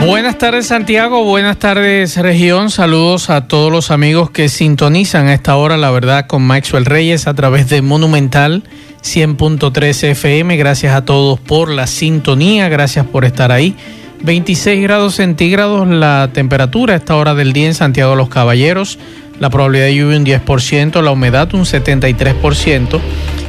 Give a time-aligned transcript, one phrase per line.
[0.00, 5.56] Buenas tardes Santiago, buenas tardes región, saludos a todos los amigos que sintonizan a esta
[5.56, 8.64] hora, la verdad, con Maxwell Reyes a través de Monumental
[9.02, 10.56] 100.3 FM.
[10.56, 13.76] Gracias a todos por la sintonía, gracias por estar ahí.
[14.22, 18.98] 26 grados centígrados la temperatura a esta hora del día en Santiago de los Caballeros,
[19.38, 23.00] la probabilidad de lluvia un 10%, la humedad un 73%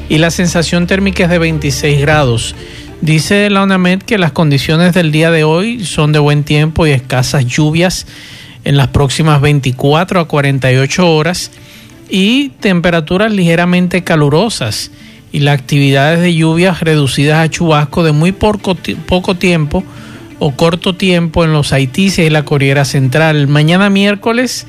[0.10, 2.56] y la sensación térmica es de 26 grados.
[3.02, 6.92] Dice la UNAMED que las condiciones del día de hoy son de buen tiempo y
[6.92, 8.06] escasas lluvias
[8.64, 11.50] en las próximas 24 a 48 horas
[12.12, 14.92] y temperaturas ligeramente calurosas
[15.32, 18.76] y las actividades de lluvias reducidas a chubasco de muy poco,
[19.36, 19.84] tiempo
[20.38, 23.48] o corto tiempo en los Haitíes y la Corriera Central.
[23.48, 24.68] Mañana miércoles,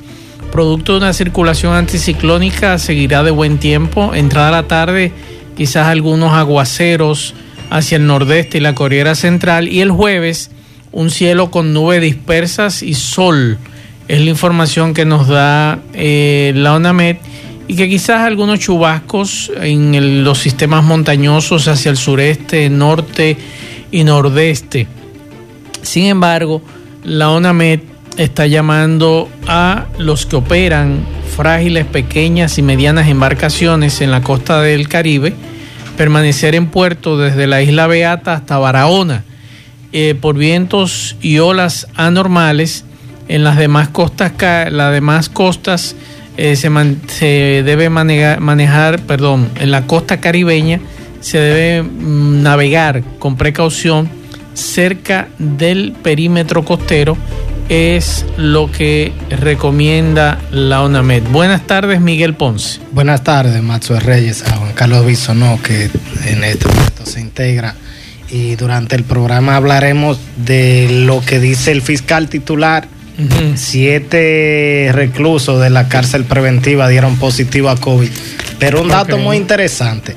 [0.51, 4.15] producto de una circulación anticiclónica, seguirá de buen tiempo.
[4.15, 5.11] Entrada la tarde,
[5.55, 7.35] quizás algunos aguaceros
[7.69, 9.67] hacia el nordeste y la Corriera Central.
[9.67, 10.51] Y el jueves,
[10.91, 13.57] un cielo con nubes dispersas y sol.
[14.07, 17.17] Es la información que nos da eh, la ONAMED
[17.67, 23.37] y que quizás algunos chubascos en los sistemas montañosos hacia el sureste, norte
[23.91, 24.87] y nordeste.
[25.81, 26.61] Sin embargo,
[27.03, 27.79] la ONAMED
[28.17, 34.87] está llamando a los que operan frágiles, pequeñas y medianas embarcaciones en la costa del
[34.87, 35.33] Caribe
[35.97, 39.23] permanecer en puerto desde la isla Beata hasta Barahona
[39.91, 42.85] eh, por vientos y olas anormales.
[43.29, 44.33] En las demás costas,
[44.71, 45.95] las demás costas
[46.35, 46.69] eh, se,
[47.07, 50.81] se, debe manejar, manejar, perdón, en la costa caribeña
[51.21, 54.09] se debe mm, navegar con precaución
[54.53, 57.17] cerca del perímetro costero
[57.73, 61.23] es lo que recomienda la ONAMED.
[61.31, 62.79] Buenas tardes, Miguel Ponce.
[62.91, 65.89] Buenas tardes, Maxwell Reyes, a Juan Carlos Bisonó, que
[66.27, 67.73] en este momento se integra.
[68.29, 72.87] Y durante el programa hablaremos de lo que dice el fiscal titular.
[73.17, 73.57] Uh -huh.
[73.57, 78.09] Siete reclusos de la cárcel preventiva dieron positivo a COVID.
[78.59, 79.25] Pero un dato okay.
[79.25, 80.15] muy interesante.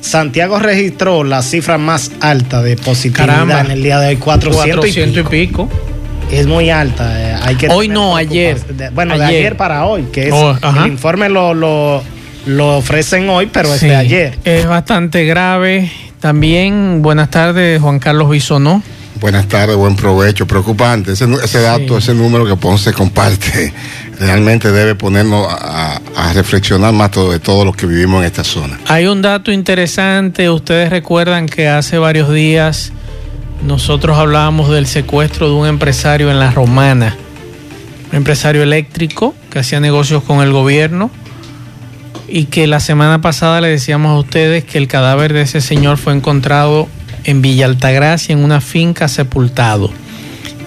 [0.00, 3.60] Santiago registró la cifra más alta de positividad Caramba.
[3.60, 5.36] en el día de hoy, 400, 400 y pico.
[5.36, 5.85] Y pico
[6.30, 7.20] es muy alta.
[7.20, 8.60] Eh, hay que hoy no, ayer.
[8.66, 9.26] De, bueno, ayer.
[9.26, 12.02] de ayer para hoy, que es oh, el informe lo, lo,
[12.46, 14.38] lo, ofrecen hoy, pero es sí, de ayer.
[14.44, 15.90] Es bastante grave.
[16.20, 18.82] También, buenas tardes, Juan Carlos Bisonó.
[19.20, 20.46] Buenas tardes, buen provecho.
[20.46, 22.10] Preocupante ese, ese dato, sí.
[22.10, 23.72] ese número que Ponce comparte,
[24.20, 28.44] realmente debe ponernos a, a reflexionar más todo, de todo lo que vivimos en esta
[28.44, 28.78] zona.
[28.88, 30.50] Hay un dato interesante.
[30.50, 32.92] Ustedes recuerdan que hace varios días
[33.64, 37.16] nosotros hablábamos del secuestro de un empresario en la Romana,
[38.10, 41.10] un empresario eléctrico que hacía negocios con el gobierno
[42.28, 45.96] y que la semana pasada le decíamos a ustedes que el cadáver de ese señor
[45.96, 46.88] fue encontrado
[47.24, 49.90] en Villa Altagracia en una finca sepultado.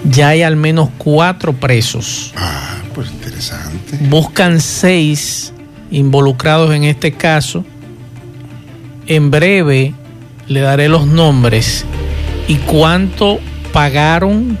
[0.04, 2.32] Ya hay al menos cuatro presos.
[2.36, 3.98] Ah, pues interesante.
[4.08, 5.52] Buscan seis
[5.90, 7.64] involucrados en este caso.
[9.06, 9.94] En breve
[10.46, 11.84] le daré los nombres
[12.50, 13.38] y cuánto
[13.72, 14.58] pagaron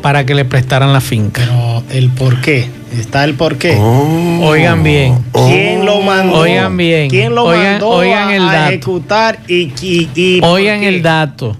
[0.00, 1.42] para que le prestaran la finca.
[1.44, 3.76] Pero el por qué, está el por qué.
[3.78, 5.22] Oh, oigan bien.
[5.30, 6.38] ¿Quién lo mandó?
[6.38, 7.10] Oigan bien.
[7.10, 8.68] ¿Quién lo oigan, mandó oigan a, el dato.
[8.70, 11.54] ejecutar y, y, y Oigan el dato.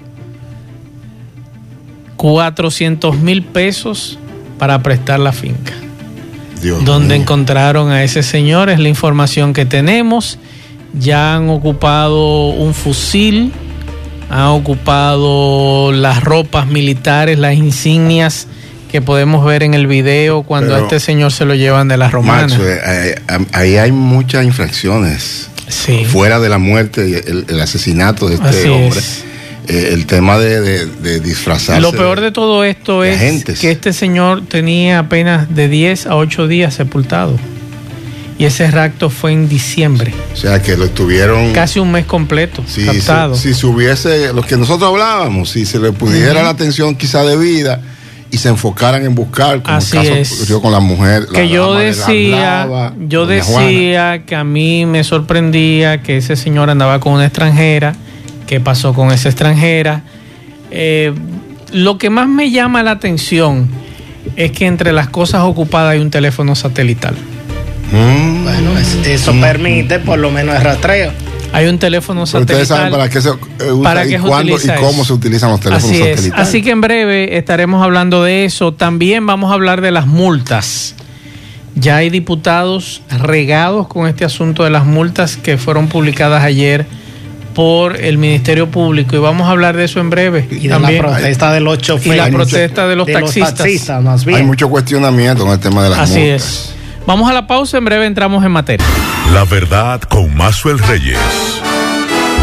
[2.16, 4.18] 400 mil pesos
[4.58, 5.74] para prestar la finca.
[6.62, 7.22] Dios donde mío.
[7.24, 10.38] encontraron a ese señor, es la información que tenemos.
[10.98, 13.52] Ya han ocupado un fusil,
[14.30, 18.46] han ocupado las ropas militares, las insignias
[18.90, 21.96] que podemos ver en el video cuando Pero, a este señor se lo llevan de
[21.96, 22.52] las romanas.
[22.52, 25.48] Macho, eh, eh, ahí hay muchas infracciones.
[25.68, 26.04] Sí.
[26.04, 28.98] Fuera de la muerte el, el asesinato de este Así hombre.
[29.00, 29.24] es.
[29.68, 31.80] Eh, el tema de, de, de disfrazarse.
[31.82, 33.58] Lo peor de todo esto de es agentes.
[33.58, 37.36] que este señor tenía apenas de 10 a 8 días sepultado.
[38.38, 40.12] Y ese rapto fue en diciembre.
[40.32, 41.52] O sea, que lo estuvieron.
[41.52, 42.62] Casi un mes completo.
[42.66, 43.34] Si, captado.
[43.34, 46.42] si, si se hubiese, lo que nosotros hablábamos, si se le pudiera uh -huh.
[46.42, 47.80] la atención quizá de vida
[48.30, 50.32] y se enfocaran en buscar, como Así el caso es.
[50.32, 51.26] ocurrió con la mujer.
[51.32, 54.26] Que la, yo la decía, yo decía Juana.
[54.26, 57.94] que a mí me sorprendía que ese señor andaba con una extranjera.
[58.46, 60.02] ¿Qué pasó con esa extranjera?
[60.70, 61.12] Eh,
[61.72, 63.68] lo que más me llama la atención
[64.36, 67.14] es que entre las cosas ocupadas hay un teléfono satelital.
[67.92, 68.44] Mm.
[68.44, 68.70] Bueno,
[69.06, 69.40] eso mm.
[69.40, 71.12] permite por lo menos el rastreo.
[71.52, 72.62] Hay un teléfono satelital.
[72.62, 75.04] Ustedes saben para qué se eh, usa para y qué se cuándo y cómo eso.
[75.04, 76.32] se utilizan los teléfonos Así es.
[76.34, 78.74] Así que en breve estaremos hablando de eso.
[78.74, 80.94] También vamos a hablar de las multas.
[81.74, 86.86] Ya hay diputados regados con este asunto de las multas que fueron publicadas ayer
[87.54, 90.46] por el Ministerio Público y vamos a hablar de eso en breve.
[90.50, 91.02] Y de También.
[91.02, 92.14] la protesta de los choferes.
[92.14, 94.02] Y la mucho- protesta de los taxistas.
[94.02, 94.38] más bien.
[94.38, 96.42] Hay mucho cuestionamiento con el tema de las Así multas.
[96.42, 96.76] es.
[97.06, 98.84] Vamos a la pausa, en breve entramos en materia.
[99.32, 101.18] La verdad con Mazuel Reyes.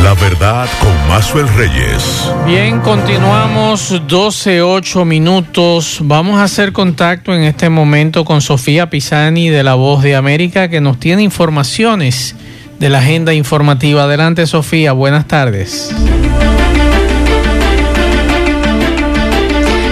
[0.01, 2.31] La verdad con Mazuel Reyes.
[2.45, 5.99] Bien, continuamos 12, 8 minutos.
[6.01, 10.69] Vamos a hacer contacto en este momento con Sofía Pisani de La Voz de América
[10.69, 12.35] que nos tiene informaciones
[12.79, 14.03] de la agenda informativa.
[14.03, 15.93] Adelante Sofía, buenas tardes.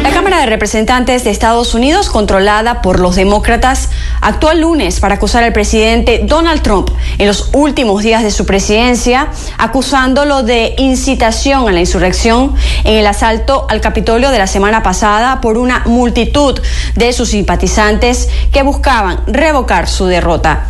[0.03, 3.89] La Cámara de Representantes de Estados Unidos, controlada por los demócratas,
[4.21, 8.45] actuó el lunes para acusar al presidente Donald Trump en los últimos días de su
[8.45, 9.27] presidencia,
[9.57, 15.41] acusándolo de incitación a la insurrección en el asalto al Capitolio de la semana pasada
[15.41, 16.59] por una multitud
[16.95, 20.67] de sus simpatizantes que buscaban revocar su derrota.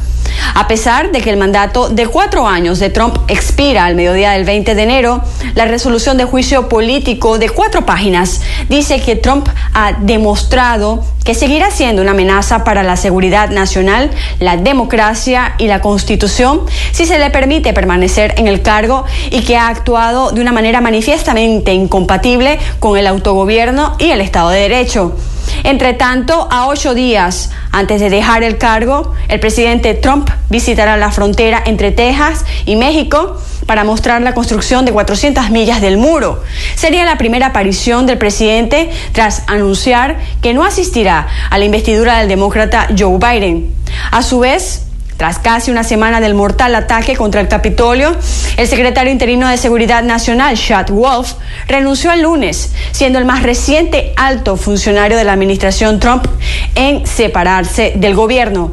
[0.54, 4.46] A pesar de que el mandato de cuatro años de Trump expira al mediodía del
[4.46, 5.22] 20 de enero,
[5.56, 11.70] la resolución de juicio político de cuatro páginas dice que Trump ha demostrado que seguirá
[11.72, 16.62] siendo una amenaza para la seguridad nacional, la democracia y la constitución
[16.92, 20.82] si se le permite permanecer en el cargo y que ha actuado de una manera
[20.82, 25.16] manifiestamente incompatible con el autogobierno y el Estado de Derecho.
[25.64, 31.12] Entre tanto, a ocho días antes de dejar el cargo, el presidente Trump visitará la
[31.12, 36.44] frontera entre Texas y México para mostrar la construcción de 400 millas del muro.
[36.76, 42.28] Sería la primera aparición del presidente tras anunciar que no asistirá a la investidura del
[42.28, 43.74] demócrata Joe Biden.
[44.12, 44.88] A su vez,
[45.22, 48.16] tras casi una semana del mortal ataque contra el Capitolio,
[48.58, 51.34] el secretario interino de Seguridad Nacional, Chad Wolf,
[51.68, 56.26] renunció el lunes, siendo el más reciente alto funcionario de la administración Trump
[56.74, 58.72] en separarse del gobierno.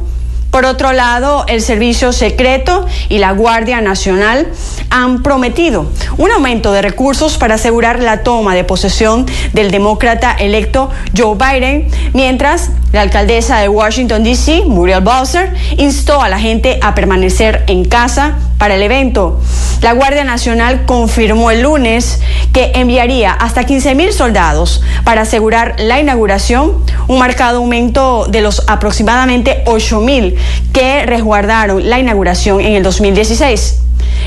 [0.51, 4.47] Por otro lado, el Servicio Secreto y la Guardia Nacional
[4.89, 5.85] han prometido
[6.17, 11.87] un aumento de recursos para asegurar la toma de posesión del demócrata electo Joe Biden,
[12.13, 17.85] mientras la alcaldesa de Washington, D.C., Muriel Bowser, instó a la gente a permanecer en
[17.85, 19.39] casa para el evento.
[19.81, 22.19] La Guardia Nacional confirmó el lunes
[22.53, 28.63] que enviaría hasta 15 mil soldados para asegurar la inauguración, un marcado aumento de los
[28.67, 30.35] aproximadamente 8 mil
[30.73, 33.79] que resguardaron la inauguración en el 2016.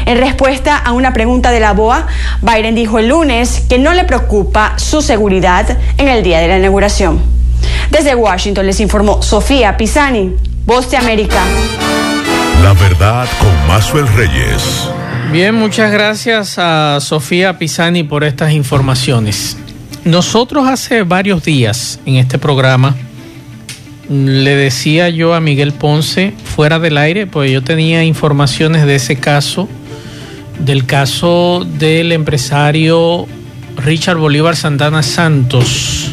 [0.07, 2.07] En respuesta a una pregunta de la BOA,
[2.41, 6.59] Biden dijo el lunes que no le preocupa su seguridad en el día de la
[6.59, 7.21] inauguración.
[7.91, 11.43] Desde Washington les informó Sofía Pisani, Voz de América.
[12.63, 14.89] La verdad con Mazuel Reyes.
[15.33, 19.57] Bien, muchas gracias a Sofía Pisani por estas informaciones.
[20.05, 22.95] Nosotros hace varios días en este programa
[24.09, 29.17] le decía yo a Miguel Ponce fuera del aire, pues yo tenía informaciones de ese
[29.17, 29.69] caso,
[30.61, 33.27] del caso del empresario
[33.77, 36.13] Richard Bolívar Santana Santos,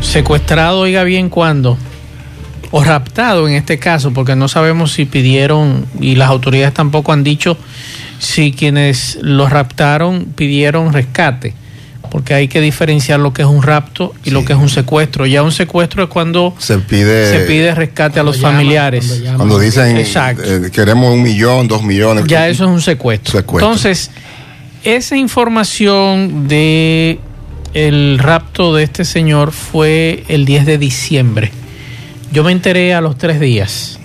[0.00, 1.76] secuestrado, oiga bien cuándo,
[2.76, 7.24] o raptado en este caso, porque no sabemos si pidieron, y las autoridades tampoco han
[7.24, 7.56] dicho
[8.18, 11.54] si quienes lo raptaron pidieron rescate,
[12.10, 15.24] porque hay que diferenciar lo que es un rapto y lo que es un secuestro.
[15.24, 19.06] Ya un secuestro es cuando Se pide, se pide rescate a los llaman, familiares.
[19.06, 19.38] cuando llaman.
[19.38, 22.26] cuando dicen eh, queremos un millón, dos millones.
[22.26, 23.32] Ya eso es un secuestro.
[23.32, 23.66] Secuestro.
[23.66, 24.10] Entonces,
[24.84, 27.20] esa información de
[27.72, 31.52] el rapto de este señor fue el 10 de diciembre.
[32.36, 33.98] Yo me enteré a los tres días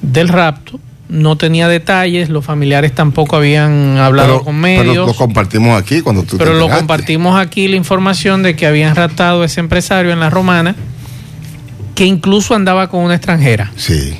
[0.00, 0.78] del rapto.
[1.08, 5.06] No tenía detalles, los familiares tampoco habían hablado pero, con pero medios.
[5.08, 6.78] lo compartimos aquí cuando tú te Pero lo enteraste.
[6.80, 10.76] compartimos aquí la información de que habían raptado a ese empresario en la romana,
[11.96, 13.72] que incluso andaba con una extranjera.
[13.74, 14.14] Sí.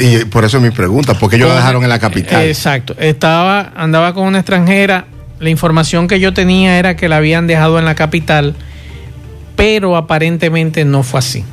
[0.00, 2.42] Y por eso es mi pregunta, porque ellos lo Con- dejaron en la capital.
[2.46, 2.96] Exacto.
[2.98, 5.04] Estaba, andaba con una extranjera.
[5.38, 8.54] La información que yo tenía era que la habían dejado en la capital,
[9.54, 11.44] pero aparentemente no fue así.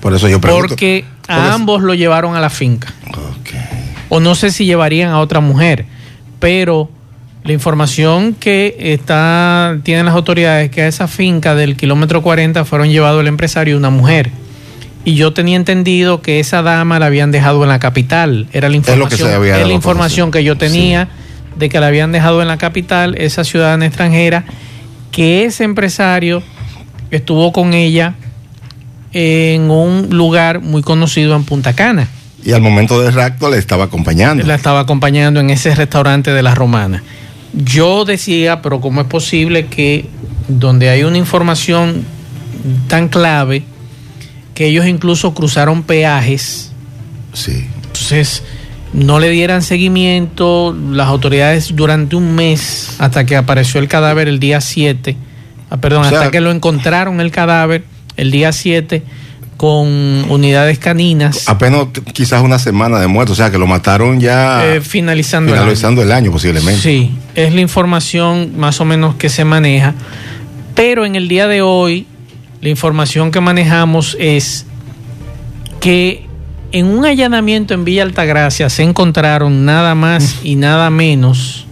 [0.00, 0.68] Por eso yo pregunto.
[0.68, 2.92] Porque Por a ambos lo llevaron a la finca.
[4.08, 5.84] O no sé si llevarían a otra mujer,
[6.38, 6.90] pero
[7.44, 12.64] la información que está tienen las autoridades es que a esa finca del kilómetro 40
[12.64, 14.30] fueron llevados el empresario y una mujer.
[15.04, 18.46] Y yo tenía entendido que esa dama la habían dejado en la capital.
[18.52, 21.08] Era la lo que información, se había es dado la a información que yo tenía
[21.56, 24.44] de que la habían dejado en la capital, esa ciudadana extranjera,
[25.10, 26.42] que ese empresario
[27.10, 28.14] estuvo con ella
[29.12, 32.08] en un lugar muy conocido en Punta Cana.
[32.44, 34.44] Y al momento del rapto le estaba acompañando.
[34.46, 37.02] La estaba acompañando en ese restaurante de la Romana.
[37.52, 40.06] Yo decía, pero ¿cómo es posible que
[40.48, 42.04] donde hay una información
[42.86, 43.64] tan clave
[44.54, 46.72] que ellos incluso cruzaron peajes?
[47.32, 47.66] Sí.
[47.86, 48.42] Entonces,
[48.92, 54.38] no le dieran seguimiento las autoridades durante un mes hasta que apareció el cadáver el
[54.38, 55.16] día 7,
[55.70, 57.84] ah, perdón, O sea- hasta que lo encontraron el cadáver
[58.18, 59.02] el día 7
[59.56, 59.88] con
[60.30, 64.80] unidades caninas Apenas quizás una semana de muerto, o sea que lo mataron ya eh,
[64.80, 65.62] finalizando el año.
[65.64, 66.80] finalizando el año posiblemente.
[66.80, 69.94] Sí, es la información más o menos que se maneja,
[70.74, 72.06] pero en el día de hoy
[72.60, 74.66] la información que manejamos es
[75.80, 76.26] que
[76.72, 81.66] en un allanamiento en Villa Altagracia se encontraron nada más y nada menos,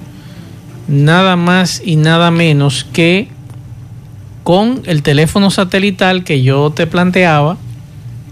[0.88, 3.28] nada más y nada menos que
[4.46, 7.56] con el teléfono satelital que yo te planteaba,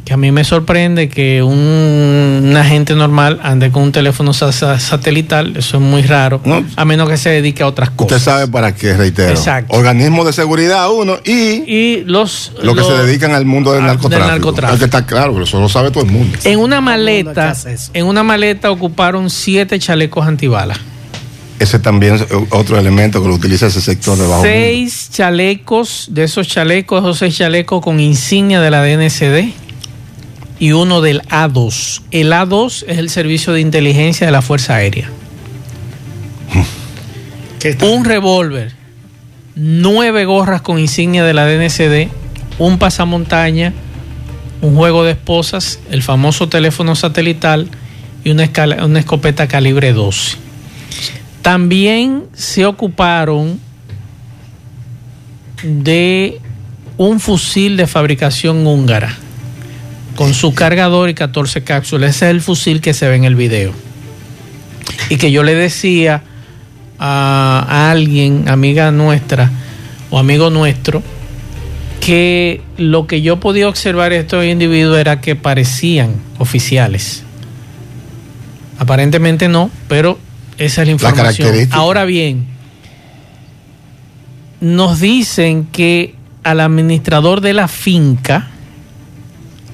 [0.04, 4.52] que a mí me sorprende que un, un agente normal ande con un teléfono sa-
[4.52, 6.64] sa- satelital, eso es muy raro, No.
[6.76, 8.22] a menos que se dedique a otras Usted cosas.
[8.22, 9.30] sabe para qué, reitero.
[9.30, 9.74] Exacto.
[9.76, 12.52] Organismo de seguridad uno y Y los...
[12.62, 14.20] lo que los- se dedican al mundo del narcotráfico.
[14.24, 14.74] del narcotráfico.
[14.74, 16.38] Es que está claro, pero eso lo sabe todo el mundo.
[16.44, 17.56] En una maleta,
[17.92, 20.78] en una maleta ocuparon siete chalecos antibalas.
[21.64, 24.48] Ese también es otro elemento que lo utiliza ese sector de bajo mundo.
[24.52, 29.50] Seis chalecos, de esos chalecos, esos seis chalecos con insignia de la DNCD
[30.58, 32.02] y uno del A2.
[32.10, 35.08] El A2 es el servicio de inteligencia de la Fuerza Aérea.
[37.82, 38.72] Un revólver,
[39.54, 42.08] nueve gorras con insignia de la DNCD,
[42.58, 43.72] un pasamontaña,
[44.60, 47.68] un juego de esposas, el famoso teléfono satelital
[48.22, 50.43] y una, escala- una escopeta calibre 12.
[51.44, 53.60] También se ocuparon
[55.62, 56.40] de
[56.96, 59.14] un fusil de fabricación húngara
[60.16, 62.16] con su cargador y 14 cápsulas.
[62.16, 63.74] Ese es el fusil que se ve en el video.
[65.10, 66.22] Y que yo le decía
[66.98, 69.50] a, alguien, amiga nuestra
[70.08, 71.02] o amigo nuestro,
[72.00, 77.22] que lo que yo podía observar de estos individuos era que parecían oficiales.
[78.78, 80.18] Aparentemente no, pero
[80.58, 81.26] esa es la información.
[81.26, 81.76] característica.
[81.76, 82.46] Ahora bien,
[84.60, 88.48] nos dicen que al administrador de la finca,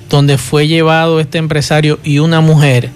[0.08, 2.90] donde fue llevado este empresario y una mujer,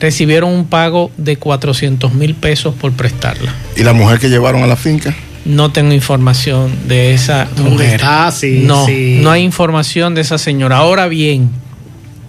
[0.00, 3.54] recibieron un pago de 400 mil pesos por prestarla.
[3.76, 5.14] ¿Y la mujer que llevaron a la finca?
[5.44, 7.94] No tengo información de esa ¿Dónde mujer.
[7.94, 8.30] está?
[8.32, 9.20] Sí, no, sí.
[9.22, 10.78] no hay información de esa señora.
[10.78, 11.50] Ahora bien,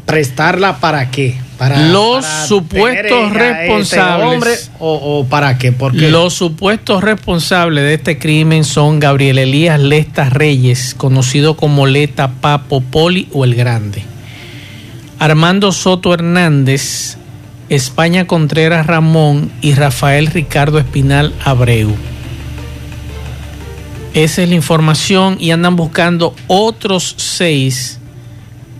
[0.05, 1.35] ¿Prestarla para qué?
[1.57, 4.71] Para, Los para supuestos este responsables.
[4.79, 5.71] o para qué?
[5.71, 12.29] Porque los supuestos responsables de este crimen son Gabriel Elías Lesta Reyes, conocido como Leta
[12.41, 14.03] Papo Poli o el Grande.
[15.19, 17.17] Armando Soto Hernández,
[17.69, 21.95] España Contreras Ramón y Rafael Ricardo Espinal Abreu.
[24.13, 27.99] Esa es la información y andan buscando otros seis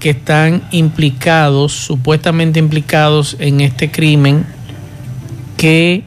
[0.07, 4.45] que están implicados, supuestamente implicados en este crimen,
[5.57, 6.05] que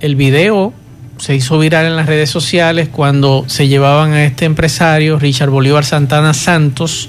[0.00, 0.72] el video
[1.18, 5.84] se hizo viral en las redes sociales cuando se llevaban a este empresario, Richard Bolívar
[5.84, 7.08] Santana Santos.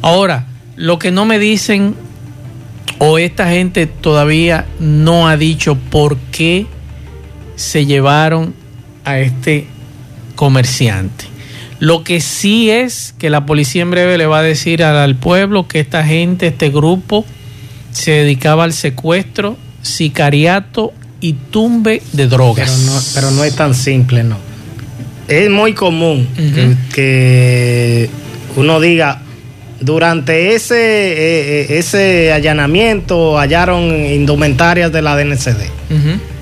[0.00, 1.94] Ahora, lo que no me dicen,
[2.98, 6.66] o esta gente todavía no ha dicho por qué
[7.54, 8.54] se llevaron
[9.04, 9.66] a este
[10.36, 11.35] comerciante.
[11.78, 15.68] Lo que sí es que la policía en breve le va a decir al, pueblo
[15.68, 17.24] que esta gente, este grupo,
[17.92, 22.70] se dedicaba al secuestro, sicariato y tumbe de drogas.
[22.70, 24.38] Pero no, pero no es tan simple, no.
[25.28, 26.28] Es muy común
[26.94, 28.08] que,
[28.54, 29.22] uno diga,
[29.80, 35.68] durante ese, eh, eh, ese allanamiento hallaron indumentarias de la DNCD,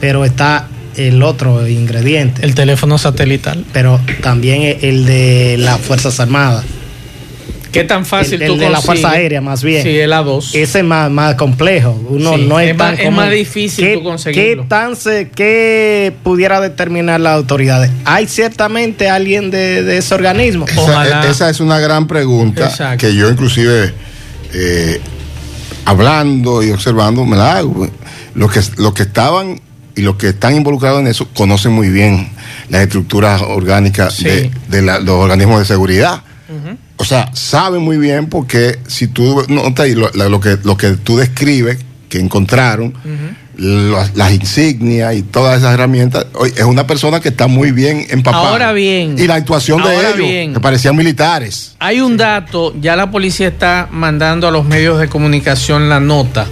[0.01, 3.65] pero está el otro ingrediente, El teléfono satelital.
[3.73, 6.65] pero también el de las Fuerzas Armadas,
[7.73, 8.81] ¿Qué tan fácil el, el tú de la?
[8.81, 9.83] Fuerza Aérea más bien.
[9.83, 10.55] Sí, el A2.
[10.55, 12.01] Ese es más, más complejo.
[12.09, 14.63] Uno Sí, no es, es tan más- es más difícil ¿Qué, tú conseguirlo.
[14.63, 17.91] ¿Qué tan se, qué pudiera determinar las autoridades?
[18.05, 20.67] ¿Hay ciertamente alguien de, de ese organismo?
[20.69, 21.29] Esa, Ojalá.
[21.29, 23.05] esa es una gran pregunta Exacto.
[23.09, 23.93] que yo inclusive
[24.53, 25.01] eh,
[25.85, 27.89] hablando y observando me la hago.
[28.37, 29.61] Los que, los que estaban
[29.97, 32.29] y los que están involucrados en eso conocen muy bien
[32.69, 34.25] las estructuras orgánicas Sí.
[34.25, 36.23] de, de la- los organismos de seguridad.
[36.97, 41.17] O sea, saben muy bien porque si tú notas lo, lo que, lo que tú
[41.17, 42.95] describes que encontraron,
[43.57, 46.27] las, las insignias y todas esas herramientas.
[46.57, 48.49] Es una persona que está muy bien empapada.
[48.51, 49.17] Ahora bien.
[49.19, 50.55] Y la actuación de ellos, bien.
[50.55, 51.75] que parecían militares.
[51.81, 56.47] Hay un dato, ya la policía está mandando a los medios de comunicación la nota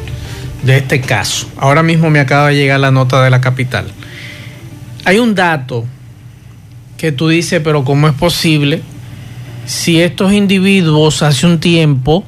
[0.62, 1.48] de este caso.
[1.56, 3.86] Ahora mismo me acaba de llegar la nota de la capital.
[5.04, 5.84] Hay un dato
[6.96, 8.82] que tú dices, pero ¿cómo es posible
[9.66, 12.24] si estos individuos hace un tiempo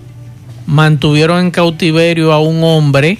[0.67, 3.19] mantuvieron en cautiverio a un hombre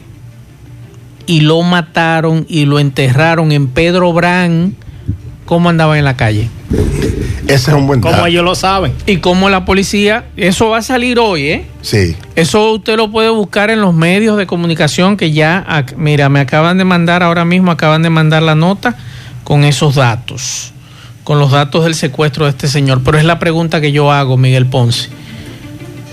[1.27, 4.75] y lo mataron y lo enterraron en Pedro Brán?
[5.45, 6.49] ¿Cómo andaba en la calle?
[7.47, 8.93] Ese es un buen Como ellos lo saben.
[9.07, 11.67] Y como la policía, eso va a salir hoy, ¿eh?
[11.83, 12.17] Sí.
[12.37, 16.79] Eso usted lo puede buscar en los medios de comunicación que ya, mira, me acaban
[16.79, 18.97] de mandar ahora mismo, acaban de mandar la nota
[19.45, 20.73] con esos datos,
[21.23, 23.03] con los datos del secuestro de este señor.
[23.05, 25.11] Pero es la pregunta que yo hago, Miguel Ponce.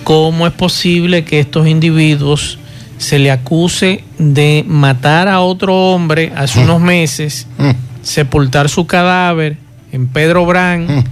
[0.04, 2.58] ¿Cómo es posible que estos individuos
[2.98, 6.64] se le acuse de matar a otro hombre hace Mm.
[6.64, 7.72] unos meses, Mm.
[8.04, 9.58] sepultar su cadáver
[9.92, 10.88] en Pedro Brán?
[10.88, 11.04] Mm.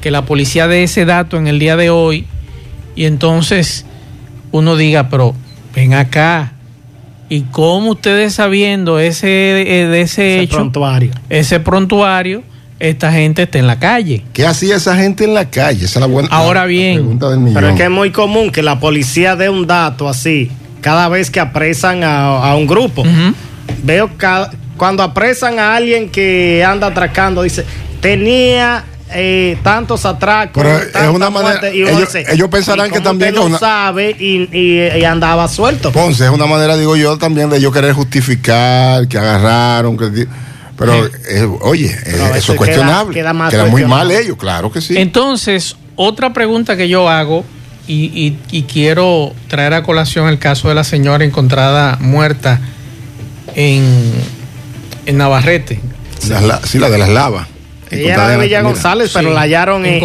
[0.00, 2.24] que la policía dé ese dato en el día de hoy
[2.94, 3.84] y entonces
[4.52, 5.34] uno diga, pero
[5.74, 6.52] ven acá,
[7.28, 9.28] ¿y cómo ustedes sabiendo ese,
[9.82, 11.10] eh, de ese, Ese hecho, prontuario.
[11.28, 12.42] ese prontuario,
[12.78, 14.22] esta gente está en la calle?
[14.32, 15.84] ¿Qué hacía esa gente en la calle?
[15.86, 17.54] Esa es la buena Ahora la- la bien, pregunta del millón.
[17.54, 20.48] Pero es que es muy común que la policía dé un dato así
[20.80, 23.02] cada vez que apresan a, a un grupo.
[23.82, 27.64] Veo ca- cuando apresan a alguien que anda atracando, dice,
[28.00, 30.62] tenía eh, tantos atracos.
[30.62, 33.58] Pero es una manera- muertes", y uno ellos- ellos pensarán "¿Y que también que una-
[33.58, 35.90] sabe y, y- y andaba suelto.
[35.92, 40.26] Ponce es una manera, digo yo, también de yo querer justificar que agarraron, que,
[40.76, 43.14] pero eh, oye, eh, Pero veces eso es cuestionable.
[43.14, 43.32] queda-
[43.64, 44.94] muy mal ellos, claro que sí.
[44.98, 47.44] Entonces, otra pregunta que yo hago,
[47.86, 52.60] y, y- y quiero traer a colación el caso de la señora encontrada muerta
[53.54, 54.12] en,
[55.06, 55.80] en Navarrete.
[56.28, 57.48] La- sí, la de las lavas.
[57.90, 58.62] Ella era de Villa.
[58.62, 59.34] González, pero Sí.
[59.34, 60.00] la hallaron en, el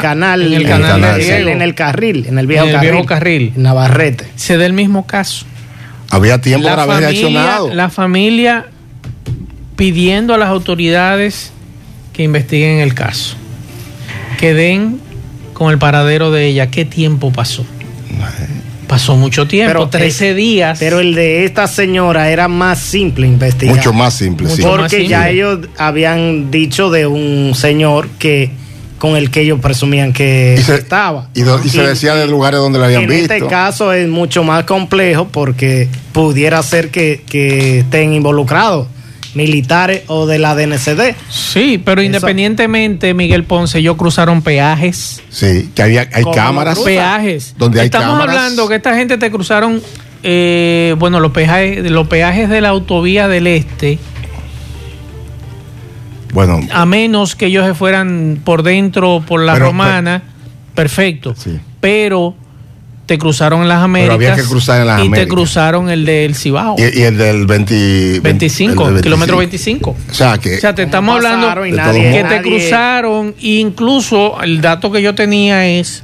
[0.00, 1.48] canal, en el en, canal de en- Diego.
[1.50, 2.90] en el carril, en el viejo En el carril.
[2.92, 3.52] viejo carril.
[3.56, 4.26] en Navarrete.
[4.36, 5.46] Se da el mismo caso.
[6.10, 7.74] Había tiempo la para haber familia, reaccionado.
[7.74, 8.66] la familia
[9.76, 11.52] pidiendo a las autoridades
[12.12, 13.34] que investiguen el caso,
[14.38, 15.00] que den
[15.52, 16.68] con el paradero de ella.
[16.68, 17.64] ¿Qué tiempo pasó?
[18.86, 20.78] Pasó mucho tiempo, Pero, 13 eh, días.
[20.78, 23.74] Pero el de esta señora era más simple investigar.
[23.76, 24.62] Mucho más simple, sí.
[24.62, 25.08] Mucho Porque simple.
[25.08, 28.50] ya ellos habían dicho de un señor que
[28.98, 31.28] con el que ellos presumían que Y se, estaba.
[31.34, 33.34] y do- y se decía de lugares donde la habían en visto.
[33.34, 38.86] este caso es mucho más complejo porque pudiera ser que, que estén involucrados
[39.34, 41.14] militares o de la DNCD.
[41.28, 45.22] Sí, pero Eso- independientemente, Miguel Ponce, ellos cruzaron peajes.
[45.30, 46.78] Sí, que había, hay ¿Cómo cámaras.
[46.78, 47.54] Peajes.
[47.58, 48.36] Donde hay Estamos cámaras.
[48.36, 49.82] hablando que esta gente te cruzaron,
[50.22, 53.98] eh, bueno, los peajes, los peajes de la autovía del este,
[56.32, 60.22] Bueno, a menos que ellos se fueran por dentro, por la Pero- romana,
[60.74, 61.34] perfecto.
[61.36, 61.60] Sí.
[61.80, 62.34] Pero
[63.06, 64.14] te cruzaron en las Américas.
[64.14, 65.20] había que cruzar en las y Américas.
[65.20, 66.76] te cruzaron el del Cibao.
[66.78, 69.90] y, y el del 20, 25, el del kilómetro 25.
[70.10, 74.40] O sea, que O sea, te ¿Cómo estamos hablando nadie- que te cruzaron, e incluso
[74.42, 76.02] el dato que yo tenía es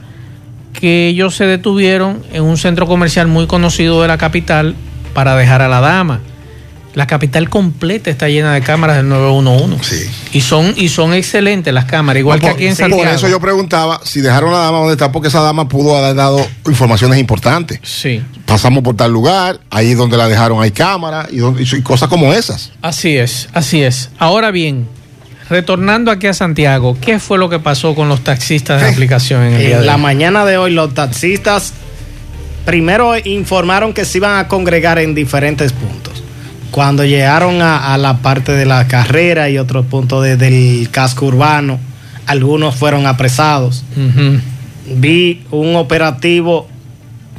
[0.74, 4.74] que ellos se detuvieron en un centro comercial muy conocido de la capital
[5.14, 6.20] para dejar a la dama.
[6.94, 9.85] La capital completa está llena de cámaras del 911.
[10.07, 10.11] Sí.
[10.33, 13.05] Y son y son excelentes las cámaras, igual No, que por, aquí en sí, Santiago.
[13.05, 15.96] por eso yo preguntaba si dejaron a la dama donde está, porque esa dama pudo
[15.96, 17.79] haber dado informaciones importantes.
[17.85, 22.09] Sí, Pasamos por tal lugar, ahí donde la dejaron hay cámaras y, donde- y cosas
[22.09, 22.72] como esas.
[22.83, 24.11] así es, así es.
[24.18, 24.88] Ahora bien,
[25.48, 29.53] retornando aquí a Santiago, ¿qué fue lo que pasó con los taxistas de aplicación en
[29.55, 30.03] el día En de la hoy?
[30.03, 31.72] mañana de hoy los taxistas
[32.64, 36.10] primero informaron que se iban a congregar en diferentes puntos.
[36.70, 41.26] Cuando llegaron a, a la parte de la carrera y otros puntos de- del casco
[41.26, 41.78] urbano,
[42.26, 43.83] algunos fueron apresados.
[44.87, 46.68] Vi un operativo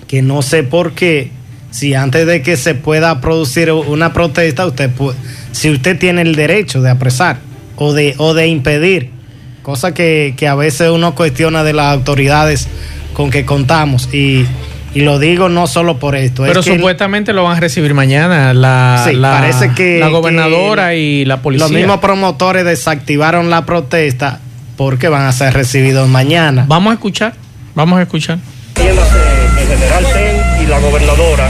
[0.07, 1.31] que no sé por qué,
[1.69, 5.13] si antes de que se pueda producir una protesta, usted pu-
[5.53, 7.37] si usted tiene el derecho de apresar
[7.77, 9.11] o de, o de impedir,
[9.63, 12.67] cosa que, que a veces uno cuestiona de las autoridades
[13.13, 14.13] con que contamos.
[14.13, 14.45] Y,
[14.93, 16.43] y lo digo no solo por esto.
[16.45, 20.07] Pero es que supuestamente lo van a recibir mañana la, Sí, la, parece que- la
[20.09, 21.65] gobernadora que y la policía.
[21.67, 24.39] los mismos promotores desactivaron la protesta
[24.77, 26.65] porque van a ser recibidos mañana.
[26.67, 27.33] Vamos a escuchar,
[27.75, 28.37] vamos a escuchar.
[28.75, 29.17] Entiéndase,
[29.61, 31.49] el general Ten y la gobernadora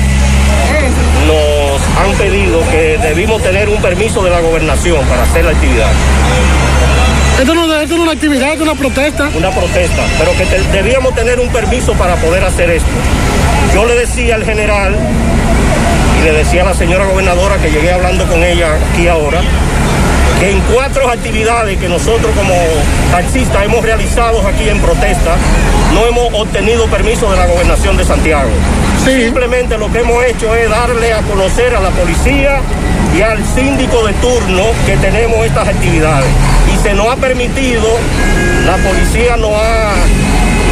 [1.27, 5.91] nos han pedido que debimos tener un permiso de la gobernación para hacer la actividad,
[7.39, 7.67] Esto no,
[8.11, 9.29] una actividad, una protesta.
[9.37, 12.89] una protesta, pero que te- debíamos tener un permiso para poder hacer esto.
[13.73, 14.93] Yo le decía al general
[16.19, 19.39] y le decía a la señora gobernadora que llegué hablando con ella aquí ahora,
[20.41, 22.53] que en cuatro actividades que nosotros como
[23.11, 25.35] taxistas hemos realizado aquí en protesta,
[25.93, 28.49] no hemos obtenido permiso de la gobernación de Santiago.
[29.05, 32.59] Simplemente lo que hemos hecho es darle a conocer a la policía
[33.17, 36.27] y al síndico de turno que tenemos estas actividades.
[36.83, 37.87] Se nos ha permitido,
[38.65, 39.93] la policía nos ha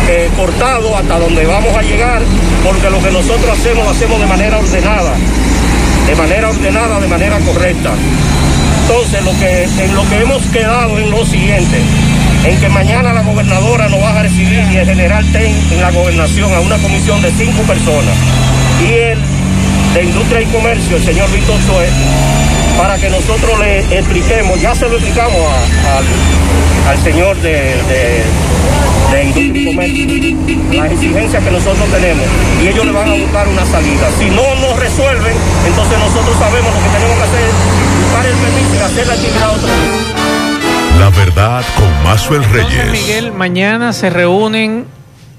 [0.10, 2.22] eh, cortado hasta donde vamos a llegar,
[2.64, 5.14] porque lo que nosotros hacemos lo hacemos de manera ordenada,
[6.08, 7.92] de manera ordenada, de manera correcta.
[8.82, 11.80] Entonces, lo que, en lo que hemos quedado en lo siguiente,
[12.44, 15.92] en que mañana la gobernadora nos va a recibir y el general TEN en la
[15.92, 18.16] gobernación a una comisión de cinco personas
[18.82, 19.20] y el
[19.94, 21.88] de Industria y Comercio, el señor Víctor Soe,
[22.80, 25.38] para que nosotros le expliquemos, ya se lo explicamos
[26.88, 28.24] al señor de, de,
[29.12, 32.26] de Industria y Comercio, las exigencias que nosotros tenemos
[32.64, 34.10] y ellos le van a buscar una salida.
[34.18, 35.36] Si no nos resuelven,
[35.68, 37.50] entonces nosotros sabemos lo que tenemos que hacer,
[38.02, 41.00] buscar el permiso y hacer la actividad otra vez.
[41.00, 42.92] La verdad con Mazuel Entonces, Reyes.
[42.92, 44.86] Miguel, mañana se reúnen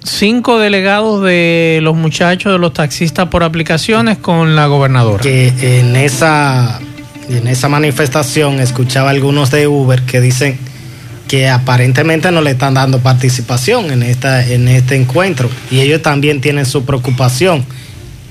[0.04, 5.22] cinco delegados de los muchachos de los taxistas por aplicaciones con la gobernadora.
[5.22, 5.48] que
[5.80, 6.80] en esa
[7.30, 10.58] en esa manifestación escuchaba algunos de Uber que dicen
[11.28, 16.40] que aparentemente no le están dando participación en esta en este encuentro y ellos también
[16.40, 17.64] tienen su preocupación.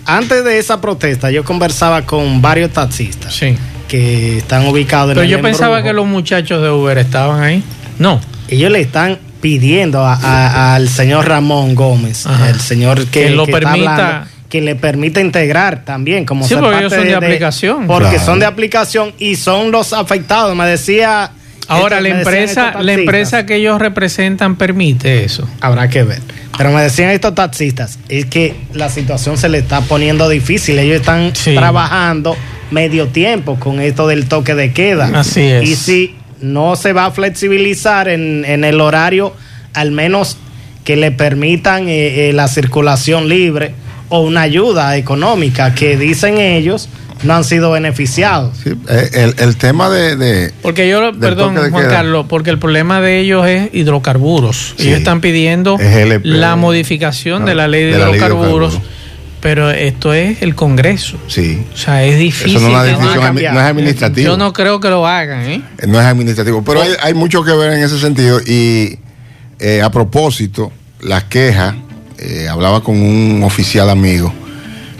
[0.05, 3.55] Antes de esa protesta yo conversaba con varios taxistas Sí.
[3.87, 7.63] que están ubicados en Pero el yo pensaba que los muchachos de Uber estaban ahí.
[7.99, 8.19] No.
[8.49, 12.49] ellos le están pidiendo a- a- al señor Ramón Gómez, Ajá.
[12.49, 16.43] el señor que, Que lo que está permita- hablando, que le permita integrar también como
[16.43, 17.87] Sí, ser porque parte ellos son de aplicación.
[17.87, 18.25] porque Claro.
[18.25, 21.31] son de aplicación y son los afectados me decía
[21.67, 25.47] Ahora, estos- la empresa, la empresa que ellos representan permite eso.
[25.61, 26.19] habrá que ver
[26.57, 30.99] pero me decían estos taxistas es que la situación se le está poniendo difícil ellos
[31.01, 31.53] están Sí.
[31.55, 32.35] trabajando
[32.71, 35.69] medio tiempo con esto del toque de queda Así es.
[35.69, 39.33] y si no se va a flexibilizar en, en el horario
[39.75, 40.37] al menos
[40.83, 43.73] que le permitan eh, eh, la circulación libre
[44.09, 46.89] o una ayuda económica que dicen ellos
[47.23, 51.71] no han sido beneficiados Sí, eh, el, el tema de, de- Porque yo, perdón, Juan
[51.83, 51.89] queda.
[51.89, 54.75] Carlos, porque el problema de ellos es hidrocarburos.
[54.77, 54.87] Sí.
[54.87, 58.79] Ellos están pidiendo Es la modificación de la ley de, De la ley de hidrocarburos,
[59.41, 61.17] pero esto es el Congreso.
[61.27, 62.55] sí, O sea, es difícil.
[62.55, 63.53] eso no es una decisión, admi- cambiar.
[63.53, 64.25] no es administrativa.
[64.29, 65.61] Yo no creo que lo hagan, ¿eh?
[65.79, 68.39] Eh, No es administrativo, pero hay, hay mucho que ver en ese sentido.
[68.45, 68.97] Y
[69.59, 71.75] eh, a propósito, las quejas,
[72.19, 74.33] eh, hablaba con un oficial amigo,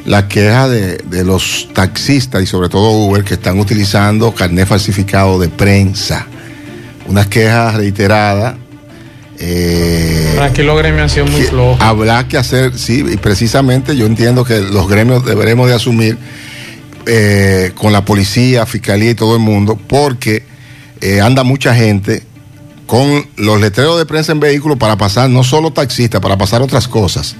[0.06, 5.40] la queja de, de los taxistas y sobre todo Uber que están utilizando carnet falsificado
[5.40, 6.26] de prensa.
[7.08, 8.56] Unas quejas reiteradas.
[9.40, 11.82] eh, Aquí los gremios han sido muy flojos.
[11.82, 16.18] Habrá que hacer, sí, y precisamente yo entiendo que los gremios deberemos de asumir
[17.06, 20.44] eh, con la policía, fiscalía y todo el mundo, porque
[21.02, 22.24] eh, anda mucha gente
[22.90, 26.88] con los letreros de prensa en vehículos para pasar, no solo taxistas, para pasar otras
[26.88, 27.36] cosas.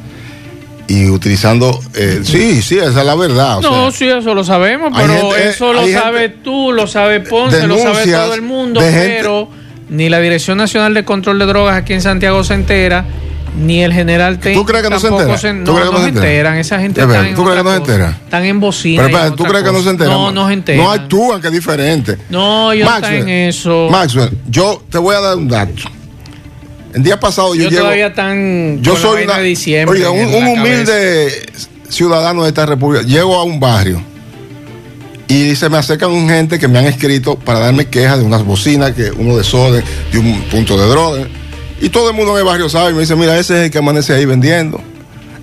[0.88, 3.58] Y utilizando, eh, sí, sí, esa es la verdad.
[3.58, 6.72] o no, sea, sí, eso lo sabemos, pero gente- eso lo hay sabe gente- tú,
[6.72, 9.50] lo sabe Ponce, lo sabe todo el mundo, gente- pero
[9.90, 13.06] ni la Dirección Nacional de Control de Drogas aquí en Santiago se entera,
[13.58, 15.54] ni el general Ten ¿Tú crees que no se entera?
[15.54, 16.28] no, ¿Tú crees que no no se se entera?
[16.28, 17.94] enteran, esa gente Es está en ¿tú crees que no se cosa.
[17.94, 18.18] entera?
[18.24, 19.04] Están en bocina.
[19.04, 20.14] pero espera, ¿tú crees que no se enteran?
[20.14, 20.84] No, no se enteran.
[20.84, 22.18] No actúan, que es diferente.
[22.30, 23.88] No, ellos están en eso.
[23.92, 25.74] Maxwell, yo te voy a dar un dato.
[26.94, 27.82] El día pasado yo, yo llego.
[27.84, 29.98] todavía tan Yo soy una, de diciembre.
[30.00, 31.30] oiga, un, humilde
[31.88, 33.06] ciudadano de esta república.
[33.06, 34.02] Llego a un barrio
[35.28, 38.44] y se me acercan un gente que me han escrito para darme quejas de unas
[38.44, 41.28] bocinas, que uno desorden, de un punto de droga.
[41.82, 43.72] Y todo el mundo en el barrio sabe y me dice, mira, ese es el
[43.72, 44.82] que amanece ahí vendiendo.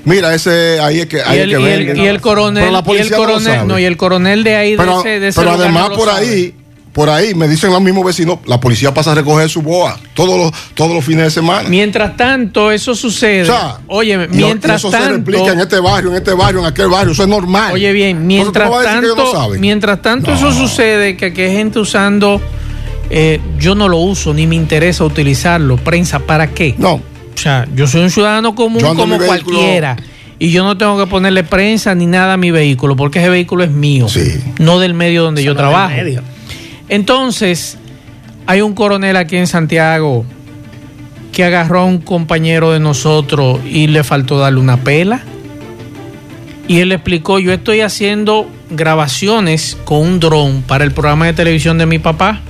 [0.04, 2.02] Mira, ese ahí es que, ahí es el, que y el- vende.
[2.02, 3.66] y el coronel, Pero la y el policía no lo coronel, sabe.
[3.66, 5.96] no, y el coronel de ahí, de pero, ese, de ese pero lugar, además no
[5.96, 6.20] por sabe.
[6.26, 6.54] ahí,
[6.92, 10.38] por ahí me dicen los mismos vecinos, la policía pasa a recoger su boa todos
[10.38, 11.68] los, todos los fines de semana.
[11.68, 13.42] Mientras tanto, eso sucede.
[13.42, 16.66] O sea, oye, mientras y eso se replica en este barrio, en este barrio, en
[16.66, 17.72] aquel barrio, eso es normal.
[17.74, 20.30] Oye bien, Entonces, mientras ¿tú me vas a decir que ellos tanto, no mientras tanto
[20.30, 20.36] No.
[20.36, 22.40] eso sucede, que aquí hay gente usando,
[23.10, 25.76] eh, yo no lo uso, ni me interesa utilizarlo.
[25.76, 26.74] Prensa, ¿para qué?
[26.78, 29.96] No, O sea, yo soy un ciudadano común como vehículo- cualquiera.
[30.38, 33.64] Y yo no tengo que ponerle prensa ni nada a mi vehículo, porque ese vehículo
[33.64, 34.38] es mío, Sí.
[34.58, 35.94] no del medio donde yo no trabajo.
[36.88, 37.78] Entonces,
[38.46, 40.24] hay un coronel aquí en Santiago
[41.32, 45.20] que agarró a un compañero de nosotros y le faltó darle una pela.
[46.68, 51.32] Y él le explicó, yo estoy haciendo grabaciones con un dron para el programa de
[51.32, 52.40] televisión de mi papá.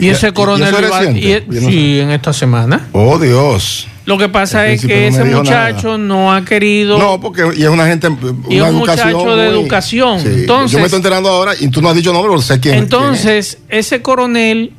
[0.00, 0.74] Y ese coronel...
[0.74, 2.88] es y- no sí, en esta semana.
[2.92, 3.88] Oh, Dios.
[4.04, 5.98] Lo que pasa es que no ese muchacho nada.
[5.98, 6.98] no ha querido.
[6.98, 8.08] No, porque y es una gente.
[8.48, 10.20] Y una un muchacho de muy- educación.
[10.20, 12.58] Sí, Entonces- yo me estoy enterando ahora y tú no has dicho nombre, pero sé
[12.58, 12.74] quién.
[12.76, 14.72] Entonces, ese coronel,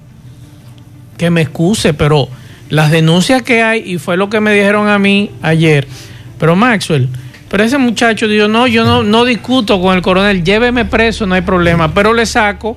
[1.17, 2.27] que me excuse, pero
[2.69, 5.87] las denuncias que hay, y fue lo que me dijeron a mí ayer,
[6.37, 7.07] pero Maxwell,
[7.49, 11.35] pero ese muchacho dijo, no, yo no, no discuto con el coronel, lléveme preso, no
[11.35, 12.75] hay problema, pero le saco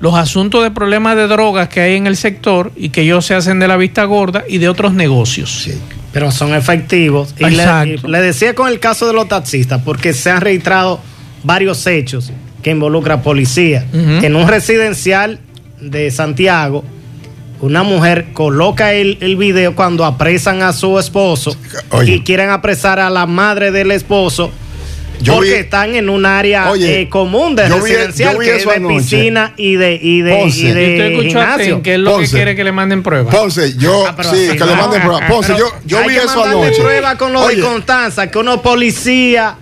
[0.00, 3.34] los asuntos de problemas de drogas que hay en el sector y que ellos se
[3.34, 5.62] hacen de la vista gorda y de otros negocios.
[5.64, 5.72] Sí.
[6.12, 7.34] pero son efectivos.
[7.38, 8.06] Y le, Exacto.
[8.06, 11.00] y le decía con el caso de los taxistas, porque se han registrado
[11.44, 12.32] varios hechos
[12.62, 13.86] que involucran policía.
[13.92, 15.38] En un residencial
[15.80, 16.84] de Santiago,
[17.60, 21.56] una mujer coloca el, el video cuando apresan a su esposo
[21.90, 22.14] Oye.
[22.16, 24.50] y quieren apresar a la madre del esposo.
[25.20, 28.64] Yo porque vi- están en un área Oye, eh, común de residencial vi que es
[28.64, 28.94] de anoche.
[28.98, 30.58] piscina y de, y de, Ponce.
[30.58, 31.82] y Y de a gimnasio.
[31.82, 32.26] Que es lo Ponce.
[32.26, 33.34] que quiere que le manden pruebas.
[33.34, 34.04] Ponce, yo.
[34.06, 34.76] Ah, pero sí, que le no.
[34.76, 35.26] manden prueba.
[35.26, 36.82] Ponce, Pero yo, yo hay vi que eso mandarle anoche.
[36.82, 39.54] prueba con lo Oye, de Constanza, que unos policías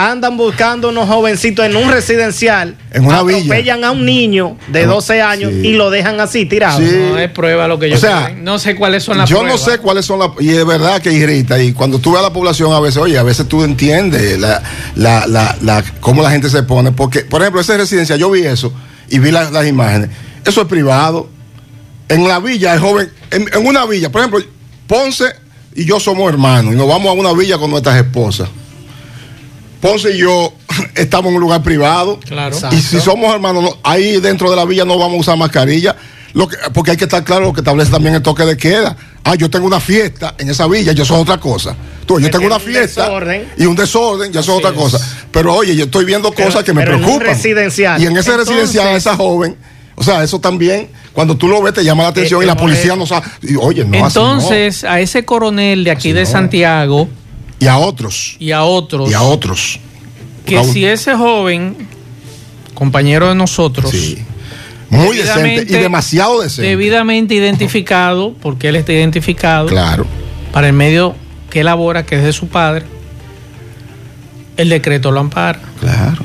[0.00, 3.38] andan buscando unos jovencitos en un residencial, En una villa.
[3.38, 5.66] atropellan a un niño de Ah, 12 años sí.
[5.68, 6.78] y lo dejan así tirado.
[6.78, 6.86] Sí.
[7.10, 9.60] No es prueba lo que O yo sea, No sé cuáles son las yo pruebas.
[9.66, 10.30] no sé cuáles son las.
[10.38, 11.60] Y es verdad que irrita.
[11.60, 14.62] Y cuando tú ves a la población, a veces, oye, a veces tú entiendes la,
[14.94, 16.92] la, la, la- cómo la gente se pone.
[16.92, 18.72] Porque, por ejemplo, esa residencia, yo vi eso
[19.10, 20.10] y vi las, las imágenes.
[20.44, 21.28] Eso es privado.
[22.08, 23.10] En la villa, el joven.
[23.32, 24.40] En, en una villa, por ejemplo,
[24.86, 25.24] Ponce
[25.74, 28.48] y yo somos hermanos y nos vamos a una villa con nuestras esposas.
[29.80, 30.52] Ponce y yo
[30.94, 32.18] estamos en un lugar privado.
[32.20, 32.54] Claro.
[32.54, 32.76] Exacto.
[32.76, 35.96] Y si somos hermanos, no- ahí dentro de la villa no vamos a usar mascarilla.
[36.34, 38.96] Lo que, porque hay que estar claro lo que establece también el toque de queda.
[39.24, 41.74] Ah, yo tengo una fiesta en esa villa, yo soy otra cosa.
[42.06, 43.48] Tú, yo tengo una un fiesta desorden.
[43.56, 44.76] y un desorden, ya soy Así otra es.
[44.82, 45.26] cosa.
[45.30, 47.28] Pero oye, yo estoy viendo Pero- cosas que me pero en un preocupan.
[47.34, 48.00] residencial.
[48.02, 49.56] Y en ese Entonces- residencial, esa joven,
[49.96, 52.52] o sea, eso también, cuando tú lo ves, te llama la atención Eh, y la
[52.52, 52.96] eh, policía eh.
[52.96, 53.26] no sabe.
[53.42, 54.32] y, oye, no así no.
[54.34, 56.30] Entonces, a ese coronel de aquí Así de no.
[56.30, 57.08] Santiago
[57.60, 58.36] Y a otros.
[58.38, 59.80] y a otros, Y a otros.
[60.46, 61.76] que si ese joven,
[62.74, 64.18] compañero de nosotros, Sí.
[64.90, 66.68] Muy decente y demasiado decente.
[66.70, 70.06] debidamente identificado, porque él está identificado Claro.
[70.52, 71.14] para el medio
[71.50, 72.86] que elabora, que es de su padre,
[74.56, 75.60] el decreto lo ampara.
[75.80, 76.24] Claro.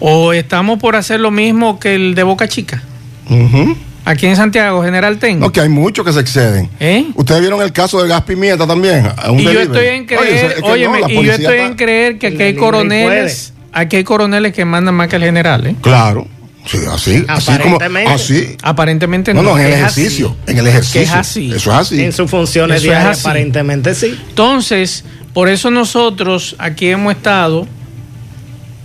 [0.00, 2.82] O estamos por hacer lo mismo que el de Boca Chica,
[3.28, 3.76] Ujú.
[4.04, 5.38] Aquí en Santiago, General Ten.
[5.40, 6.68] No, que hay muchos que se exceden.
[6.80, 7.06] ¿Eh?
[7.14, 9.08] Ustedes vieron el caso del gas pimienta también.
[9.28, 11.44] un Y yo estoy en Oye, creer, es que no, óyeme, la y yo estoy
[11.56, 15.22] está- en creer que aquí hay coroneles, aquí hay coroneles que mandan más que el
[15.22, 15.76] general, ¿eh?
[15.80, 16.26] Claro.
[16.64, 17.24] Sí, así.
[17.26, 17.74] Así como.
[17.76, 18.12] Aparentemente.
[18.12, 18.56] Así.
[18.62, 20.00] Aparentemente No, no, en el es así.
[20.02, 20.36] ejercicio.
[20.46, 21.00] En el ejercicio.
[21.02, 21.52] Es así.
[21.52, 22.00] Eso es así.
[22.04, 23.26] En sus funciones Eso es diarias, así.
[23.28, 24.16] aparentemente sí.
[24.28, 27.66] Entonces, por eso nosotros aquí hemos estado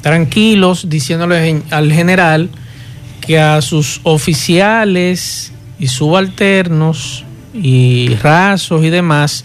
[0.02, 2.50] tranquilos diciéndole al general
[3.28, 9.44] que a sus oficiales y subalternos y rasos y demás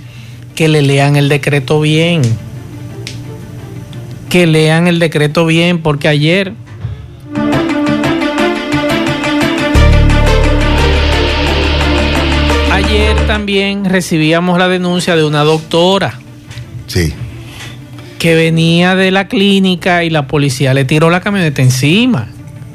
[0.54, 2.22] que le lean el decreto bien.
[4.28, 6.54] Que lean el decreto bien, porque ayer
[12.72, 16.18] ayer también recibíamos la denuncia de una doctora
[16.86, 17.12] Sí.
[18.18, 22.28] que venía de la clínica y la policía le tiró la camioneta encima.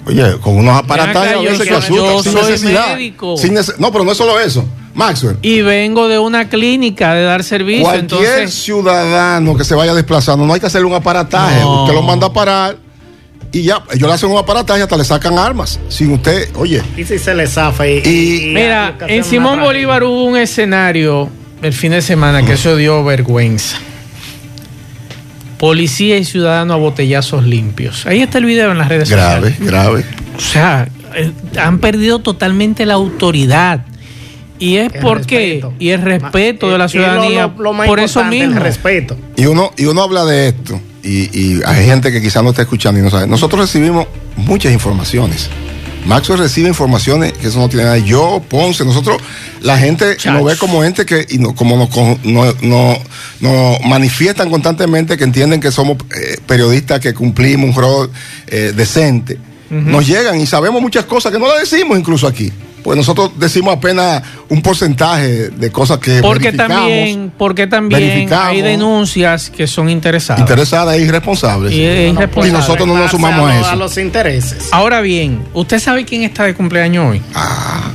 [0.07, 2.95] Oye, con unos aparatos a yo veces que soy- asustan, yo sin soy necesidad.
[2.95, 3.37] médico.
[3.37, 4.65] Sin nece- no, pero no es solo eso.
[4.93, 5.37] Maxwell.
[5.41, 7.83] Y vengo de una clínica de dar servicio.
[7.83, 11.59] Cualquier entonces, ciudadano que se vaya desplazando, no hay que hacerle un aparataje.
[11.61, 11.83] No.
[11.83, 12.77] Usted lo manda a parar
[13.51, 15.79] y ya, ellos le hacen un aparataje hasta le sacan armas.
[15.89, 17.97] Sin usted, oye, Y si se le zafa y.
[18.03, 19.59] Y- mira, en Simón.
[19.59, 21.29] Bolívar hubo un escenario
[21.61, 23.77] el fin de semana que eso dio vergüenza.
[25.59, 28.05] Policía y ciudadano a botellazos limpios.
[28.05, 29.59] Ahí está el video en las redes grave, sociales.
[29.71, 30.05] grave.
[30.37, 33.83] O sea, eh, han perdido totalmente la autoridad.
[34.59, 35.73] Y es El porque, respeto.
[35.79, 38.59] y el respeto de la lo- ciudadanía, lo- lo más por eso el mismo.
[38.59, 39.17] respeto.
[39.35, 42.63] Y uno, y uno habla de esto, y, y hay gente que quizás no está
[42.63, 43.27] escuchando y no sabe.
[43.27, 45.49] Nosotros recibimos muchas informaciones.
[46.05, 47.97] Maxwell recibe informaciones que eso no tiene nada.
[47.97, 49.17] Yo, Ponce, nosotros,
[49.61, 50.33] la gente Chach.
[50.35, 51.89] nos ve como gente que, y no, como nos,
[52.23, 52.97] no- no-
[53.41, 58.11] nos manifiestan constantemente que entienden que somos eh, periodistas que cumplimos un rol
[58.47, 59.37] eh, decente.
[59.69, 62.53] Nos llegan y sabemos muchas cosas que no las decimos incluso aquí.
[62.83, 68.61] Pues nosotros decimos apenas un porcentaje de cosas que Porque verificamos, también, porque también hay
[68.61, 70.39] denuncias que son interesadas.
[70.41, 71.73] interesadas e irresponsables.
[71.73, 72.49] Y es No irresponsable.
[72.49, 73.69] Y nosotros no nos sumamos a lo- eso.
[73.71, 74.69] A los intereses.
[74.71, 77.21] Ahora bien, ¿usted sabe quién está de cumpleaños hoy?
[77.35, 77.91] Ah,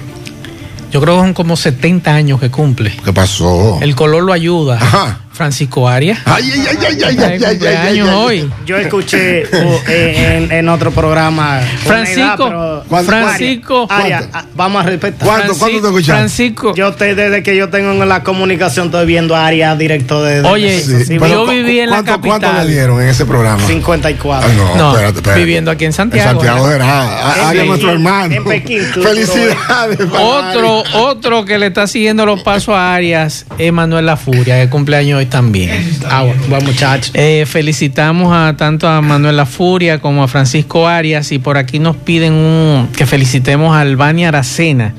[0.91, 2.93] Yo creo que son como 70 años que cumple.
[3.03, 3.79] ¿qué pasó?
[3.81, 4.77] El color lo ayuda.
[4.77, 5.21] Ajá.
[5.43, 6.21] Francisco Arias.
[6.25, 8.49] Ay, ay, ay, ay, ay, ay, ay, ay hoy.
[8.65, 11.59] Yo escuché uh, en, otro programa.
[11.83, 12.85] Francisco.
[13.05, 13.89] Francisco.
[13.91, 15.27] Arias, ah, vamos a respetar.
[15.27, 16.13] ¿Cuánto, Francisco, te escuchaste?
[16.13, 16.75] Francisco.
[16.77, 20.43] Yo desde que yo tengo en la comunicación estoy viendo a Arias directo de.
[20.43, 22.41] Oye, sí, yo viví en la capital.
[22.41, 23.67] ¿Cuánto le dieron en ese programa?
[23.67, 24.49] 54.
[24.49, 25.41] Ay, no, no espérate, espérate.
[25.41, 26.31] Viviendo aquí en Santiago.
[26.31, 27.49] En Santiago de nada.
[27.49, 28.33] Arias, nuestro hermano.
[28.33, 28.85] En Pekín.
[28.85, 29.99] Felicidades.
[30.13, 35.19] Otro, otro que le está siguiendo los pasos a Arias, Emanuel La Furia, que cumpleaños
[35.19, 35.91] hoy también.
[36.09, 37.11] Ah, bueno, buen muchacho.
[37.15, 41.79] Eh, felicitamos a tanto a Manuel La Furia como a Francisco Arias y por aquí
[41.79, 44.95] nos piden un, que felicitemos a Albania Aracena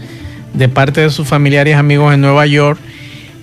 [0.53, 2.79] de parte de sus familiares y amigos en Nueva York.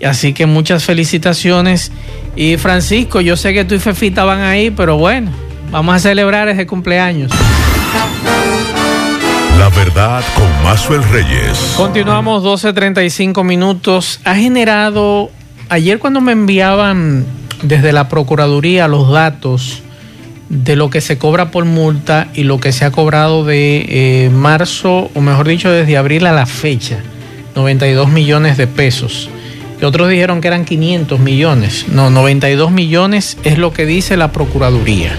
[0.04, 1.92] Así que muchas felicitaciones.
[2.36, 5.30] Y Francisco, yo sé que tú y Fefita van ahí, pero bueno,
[5.70, 7.30] vamos a celebrar ese cumpleaños.
[9.58, 11.74] La verdad con Mazuel Reyes.
[11.76, 14.20] Continuamos 12.35 minutos.
[14.24, 15.30] Ha generado,
[15.70, 17.24] ayer cuando me enviaban
[17.62, 19.82] desde la Procuraduría los datos
[20.48, 24.30] de lo que se cobra por multa y lo que se ha cobrado de eh,
[24.30, 26.98] marzo, o mejor dicho, desde abril a la fecha,
[27.54, 29.30] 92 millones de pesos.
[29.80, 31.86] Y otros dijeron que eran 500 millones.
[31.88, 35.12] No, 92 millones es lo que dice la Procuraduría.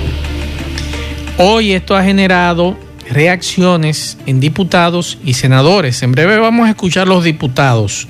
[1.37, 2.77] Hoy esto ha generado
[3.09, 6.03] reacciones en diputados y senadores.
[6.03, 8.07] En breve vamos a escuchar los diputados.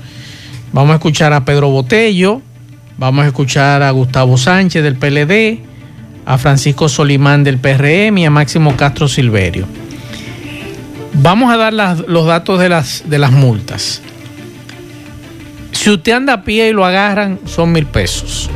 [0.74, 2.42] Vamos a escuchar a Pedro Botello,
[2.98, 5.60] vamos a escuchar a Gustavo Sánchez del PLD,
[6.26, 9.68] a Francisco Solimán del PRM y a Máximo Castro Silverio.
[11.14, 14.02] Vamos a dar las- los datos de las, de las multas.
[15.74, 18.50] Si usted anda a pie y lo agarran, son mil pesos.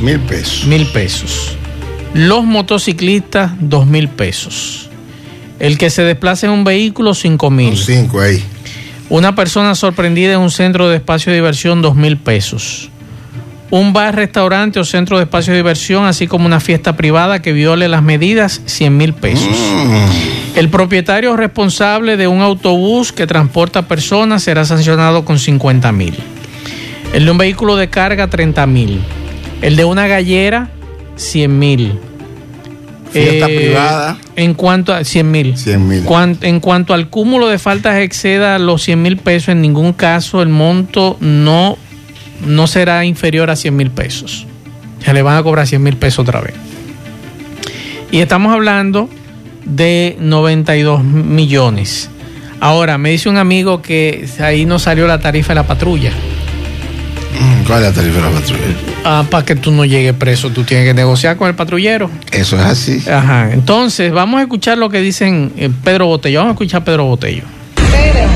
[0.00, 0.66] Mil pesos.
[0.66, 1.56] Mil pesos.
[2.14, 4.88] Los motociclistas, dos mil pesos.
[5.60, 7.76] El que se desplace en un vehículo, cinco Un mil.
[7.76, 8.42] cinco ahí.
[9.10, 12.90] Una persona sorprendida en un centro de espacio de diversión, dos mil pesos.
[13.68, 17.52] Un bar, restaurante o centro de espacio de diversión, así como una fiesta privada que
[17.52, 19.48] viole las medidas, cien mil pesos.
[19.48, 20.56] Mm.
[20.56, 26.16] El propietario responsable de un autobús que transporta personas será sancionado con 50 mil.
[27.12, 29.00] El de un vehículo de carga, 30 mil.
[29.60, 30.68] El de una gallera,
[31.16, 31.98] 100 mil.
[33.12, 34.18] Fiesta privada.
[34.36, 35.56] En cuanto a 100 mil.
[35.56, 36.04] 100 mil.
[36.04, 40.42] Cuan- en cuanto al cúmulo de faltas exceda los 100 mil pesos, en ningún caso
[40.42, 41.76] el monto no,
[42.46, 44.46] no será inferior a 100 mil pesos.
[45.04, 46.54] Se le van a cobrar 100 mil pesos otra vez.
[48.12, 49.08] Y estamos hablando
[49.64, 52.10] de 92 millones.
[52.60, 56.12] Ahora, me dice un amigo que ahí no salió la tarifa de la patrulla.
[57.38, 58.74] Mm, ¿Cuál es la tarifa de?
[59.04, 62.10] Ah, para que tú no llegues preso, tú tienes que negociar con el patrullero.
[62.32, 63.02] Eso es así.
[63.08, 66.40] Ajá, entonces vamos a escuchar lo que dicen eh, Pedro Botello.
[66.40, 67.44] Vamos a escuchar a Pedro Botello.
[67.76, 68.26] Pedro,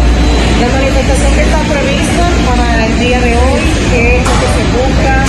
[0.61, 4.64] la manifestación que está prevista para el día de hoy, ¿qué es lo que se
[4.72, 5.24] busca?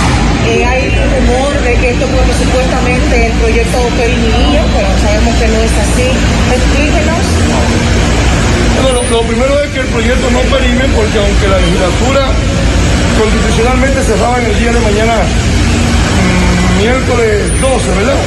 [0.46, 5.58] Eh, hay rumor de que esto porque supuestamente el proyecto Pelinillo, pero sabemos que no
[5.58, 6.08] es así.
[6.54, 7.22] Explíquenos.
[8.82, 12.30] Bueno, lo primero es que el proyecto no perime porque aunque la legislatura
[13.18, 18.20] constitucionalmente cerraba en el día de mañana, mm, miércoles 12, ¿verdad?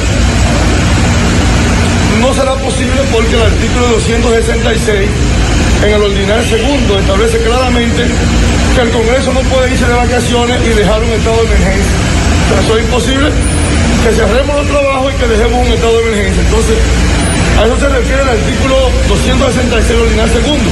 [2.20, 5.08] No será posible porque el artículo 266
[5.84, 8.04] en el ordinario segundo establece claramente
[8.74, 11.96] que el Congreso no puede irse de vacaciones y dejar un estado de emergencia.
[12.50, 13.30] O eso es imposible
[14.04, 16.42] que cerremos los trabajos y que dejemos un estado de emergencia.
[16.42, 16.76] Entonces,
[17.58, 18.76] a eso se refiere el artículo
[19.08, 20.70] 266 del ordinario segundo.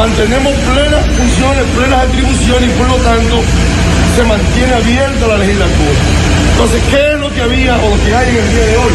[0.00, 3.36] Mantenemos plenas funciones, plenas atribuciones y por lo tanto
[4.16, 6.00] se mantiene abierta la legislatura.
[6.52, 8.92] Entonces, ¿qué es lo que había o lo que hay en el día de hoy?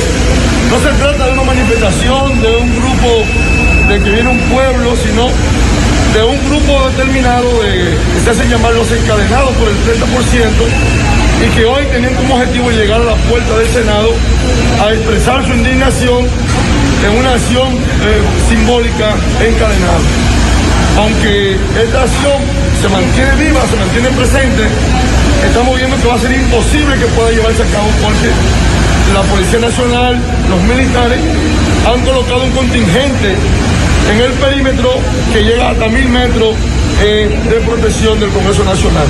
[0.72, 3.22] No se trata de una manifestación de un grupo
[3.88, 8.74] de que viene un pueblo, sino de un grupo determinado de, que se hacen llamar
[8.74, 10.02] los encadenados por el 30%
[11.46, 14.10] y que hoy tenían como objetivo llegar a la puerta del Senado
[14.82, 16.26] a expresar su indignación
[17.06, 20.35] en una acción eh, simbólica encadenada.
[20.98, 22.40] Aunque esta acción
[22.82, 24.64] se mantiene viva, se mantiene presente,
[25.46, 28.32] estamos viendo que va a ser imposible que pueda llevarse a cabo porque
[29.14, 31.20] la Policía Nacional, los militares,
[31.86, 33.36] han colocado un contingente
[34.12, 34.90] en el perímetro
[35.34, 36.56] que llega hasta mil metros
[37.02, 39.08] eh, de protección del Congreso Nacional.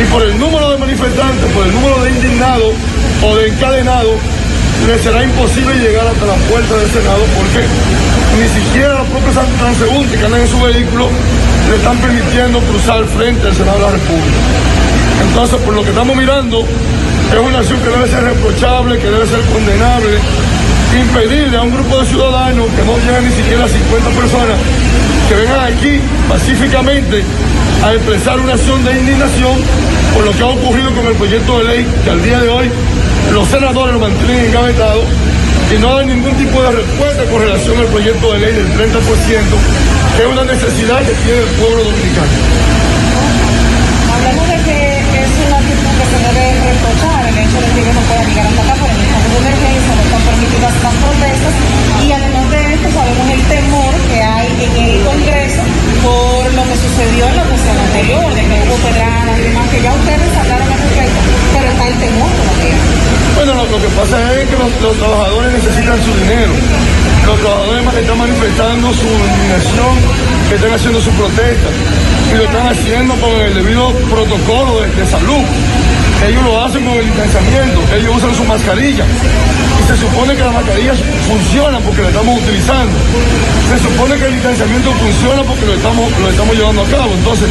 [0.00, 2.72] Y por el número de manifestantes, por el número de indignados
[3.22, 4.16] o de encadenados,
[4.86, 7.66] le será imposible llegar hasta la puerta del Senado porque
[8.38, 11.08] ni siquiera los propios transeúntes que andan en su vehículo
[11.68, 14.38] le están permitiendo cruzar frente al Senado de la República.
[15.28, 19.26] Entonces, por lo que estamos mirando, es una acción que debe ser reprochable, que debe
[19.26, 20.18] ser condenable,
[20.92, 24.56] impedirle a un grupo de ciudadanos que no llegan ni siquiera a 50 personas,
[25.28, 27.22] que vengan aquí pacíficamente
[27.84, 29.56] a expresar una acción de indignación
[30.14, 32.70] por lo que ha ocurrido con el proyecto de ley que al día de hoy
[33.32, 35.02] los senadores lo mantienen engavetado
[35.72, 38.92] y no hay ningún tipo de respuesta con relación al proyecto de ley del 30%,
[40.16, 42.34] que es una necesidad que tiene el pueblo dominicano.
[44.12, 48.00] Hablamos de que es una actitud que se debe reprochar el hecho de que no
[48.04, 51.54] puedan llegar hasta acá por el estado de emergencia, no están permitidas las protestas
[52.04, 55.62] y además de esto sabemos el temor que hay en el Congreso
[56.04, 59.80] por lo que sucedió en la cuestión anterior, de que hubo pedradas y demás, que
[59.80, 61.20] ya ustedes hablaron al respecto,
[61.54, 63.11] pero está el temor todavía.
[63.36, 66.52] Bueno, lo, que pasa es que los, trabajadores necesitan su dinero.
[67.26, 69.94] Los trabajadores están manifestando su indignación,
[70.48, 71.68] que están haciendo su protesta
[72.32, 75.44] y lo están haciendo con el debido protocolo de, salud.
[76.26, 79.04] Ellos lo hacen con el distanciamiento, ellos usan su mascarilla.
[79.04, 82.92] Y se supone que las mascarillas funcionan porque lo estamos utilizando.
[83.70, 87.12] Se supone que el distanciamiento funciona porque lo estamos, lo estamos llevando a cabo.
[87.14, 87.48] Entonces,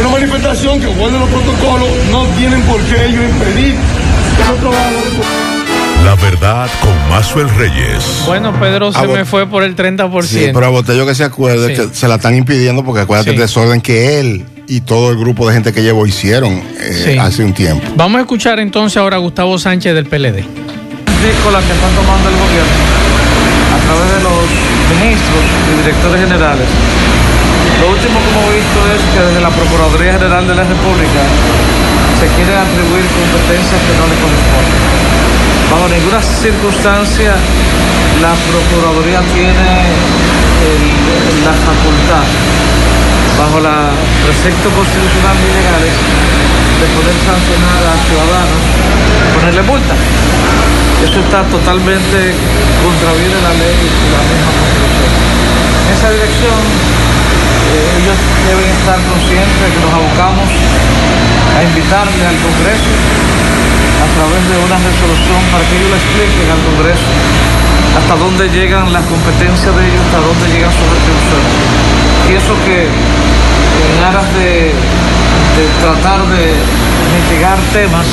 [0.00, 3.76] una manifestación que guarde los protocolos no tienen por qué ellos impedir.
[6.04, 8.22] La verdad con Mazuel Reyes.
[8.26, 10.22] Bueno, Pedro se me fue por el 30%.
[10.22, 11.82] Sí, pero a Botello que se acuerde Sí.
[11.88, 13.34] que se la están impidiendo porque acuérdate Sí.
[13.36, 17.18] el desorden que él y todo el grupo de gente que llevó hicieron eh, Sí.
[17.18, 17.82] hace un tiempo.
[17.96, 20.42] Vamos a escuchar entonces ahora a Gustavo Sánchez del PLD.
[20.44, 22.78] con que están tomando el gobierno
[23.74, 24.38] a través de los
[24.94, 26.66] ministros y directores generales.
[27.80, 31.20] Lo último que hemos visto es que desde la Procuraduría General de la República
[32.18, 34.82] se quieren atribuir competencias que no le corresponden.
[35.70, 37.30] Bajo ninguna circunstancia
[38.18, 39.70] la Procuraduría tiene
[41.46, 42.26] la facultad,
[43.38, 43.94] bajo la
[44.26, 48.62] precepto constitucional y legales, de poder sancionar a ciudadanos,
[49.38, 49.94] ponerle multa.
[50.98, 52.34] Eso está totalmente
[52.82, 55.12] contraviene la ley y la misma constitución.
[55.86, 56.58] En esa dirección,
[57.68, 62.92] ellos deben estar conscientes de que nos abocamos a invitarle al Congreso
[63.98, 67.10] a través de una resolución para que ellos le expliquen al Congreso
[67.98, 71.52] hasta dónde llegan las competencias de ellos, hasta dónde llegan sus retribuciones.
[72.28, 74.72] Y eso que en aras de,
[75.56, 76.54] de tratar de
[77.14, 78.06] mitigar temas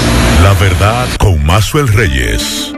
[0.44, 2.74] La verdad con Mazuel Reyes.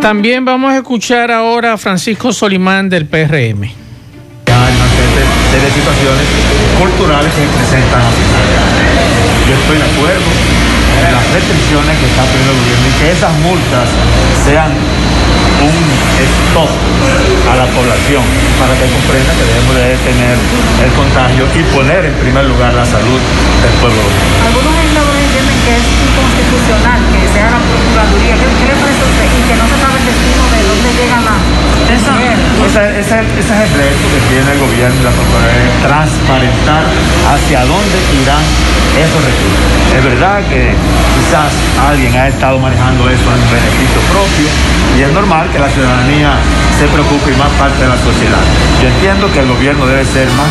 [0.00, 3.83] También vamos a escuchar ahora a Francisco Solimán del PRM.
[5.14, 6.26] De, de situaciones
[6.78, 8.02] culturales que se presentan
[9.46, 10.30] Yo estoy de acuerdo
[10.94, 13.86] en las restricciones que está pidiendo el gobierno y que esas multas
[14.46, 15.82] sean un
[16.18, 16.70] stop
[17.50, 18.22] a la población
[18.58, 20.36] para que comprenda que debemos de detener
[20.82, 23.20] el contagio y poner en primer lugar la salud
[23.62, 24.02] del pueblo.
[24.44, 28.34] Algunos legisladores entienden que es inconstitucional que sea la Procuraduría.
[28.34, 28.74] ¿Qué?
[28.74, 31.18] Y que no se sabe el destino de dónde llega
[32.02, 32.66] la...
[32.66, 36.82] Ese, ese- ese es el reto que tiene el gobierno y la Procuraduría, transparentar
[37.30, 38.42] hacia dónde irán
[38.98, 39.64] esos recursos.
[39.94, 40.72] Es verdad que
[41.18, 41.50] quizás
[41.88, 44.48] alguien ha estado manejando eso en beneficio propio
[44.98, 46.32] y es normal que la ciudadanía
[46.78, 48.42] se preocupe y más parte de la sociedad.
[48.82, 50.50] Yo entiendo que el gobierno debe ser más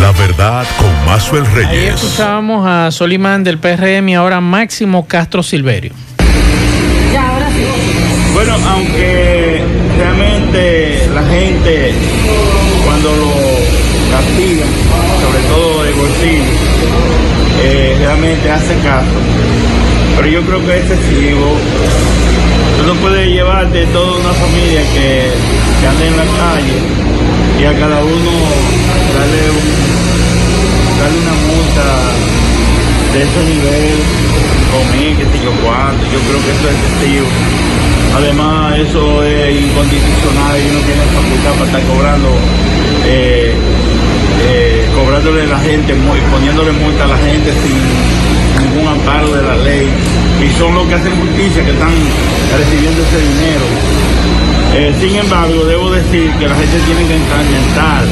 [0.00, 1.94] La verdad con Mazuel Ahí Reyes.
[2.02, 5.92] escuchábamos a Solimán del PRM y ahora Máximo Castro Silverio.
[7.12, 7.64] Ya, ahora sí.
[8.34, 9.62] Bueno, aunque
[9.96, 11.94] realmente la gente
[12.84, 13.32] cuando lo
[14.10, 14.68] castigan,
[15.20, 16.44] sobre todo de bolsillo,
[17.62, 19.18] eh, realmente hace caso.
[20.16, 21.56] Pero yo creo que es excesivo.
[22.78, 25.30] Tú no puedes llevarte toda una familia que,
[25.80, 26.78] que ande en la calle
[27.60, 28.30] y a cada uno
[29.14, 29.42] darle,
[30.98, 32.33] darle una multa
[33.14, 33.94] de ese nivel,
[34.74, 36.02] comí, qué sé yo cuánto.
[36.10, 37.26] Yo creo que eso es excesivo.
[38.18, 42.28] Además, eso es incondicional y uno tiene facultad para estar cobrando,
[43.06, 43.54] eh,
[44.42, 47.78] eh, cobrándole a la gente, poniéndole multa a la gente sin
[48.66, 49.86] ningún amparo de la ley.
[50.42, 51.94] Y son los que hacen justicia que están
[52.58, 53.66] recibiendo ese dinero.
[54.74, 58.04] Eh, sin embargo, debo decir que la gente tiene que mental,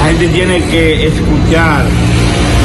[0.00, 1.84] la gente tiene que escuchar.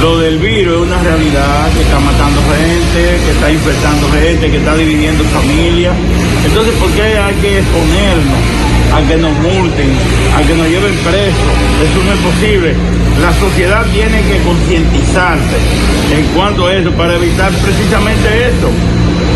[0.01, 4.57] Lo del virus es una realidad que está matando gente, que está infectando gente, que
[4.57, 5.95] está dividiendo familias.
[6.45, 8.39] Entonces, ¿por qué hay que exponernos
[8.93, 9.89] a que nos multen,
[10.37, 11.53] a que nos lleven presos?
[11.81, 12.75] Eso no es posible.
[13.21, 15.57] La sociedad tiene que concientizarse
[16.13, 18.69] en cuanto a eso para evitar precisamente eso.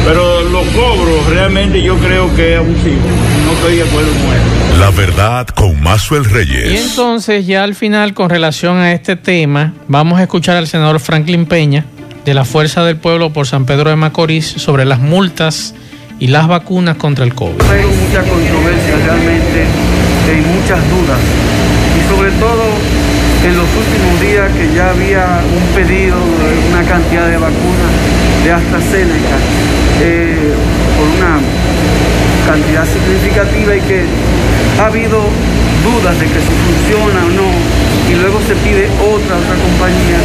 [0.06, 3.02] Pero los cobros realmente yo creo que es abusivo.
[3.46, 4.80] No estoy de acuerdo con eso.
[4.80, 6.90] La verdad con Mazuel Y Reyes.
[6.90, 11.46] entonces ya al final con relación a este tema vamos a escuchar al senador Franklin
[11.46, 11.86] Peña
[12.26, 15.76] de la Fuerza del Pueblo por San Pedro de Macorís sobre las multas
[16.20, 17.62] y las vacunas contra el COVID.
[17.62, 19.66] Hay mucha controversia realmente,
[20.30, 21.20] hay muchas dudas
[21.98, 22.64] y sobre todo
[23.46, 27.92] en los últimos días que ya había un pedido de una cantidad de vacunas
[28.44, 29.38] de AstraZeneca
[30.02, 30.54] eh,
[30.98, 31.40] por una
[32.46, 34.04] cantidad significativa y que
[34.82, 35.22] ha habido
[35.84, 37.50] dudas de que si funciona o no
[38.10, 40.20] y luego se pide otra, otra compañía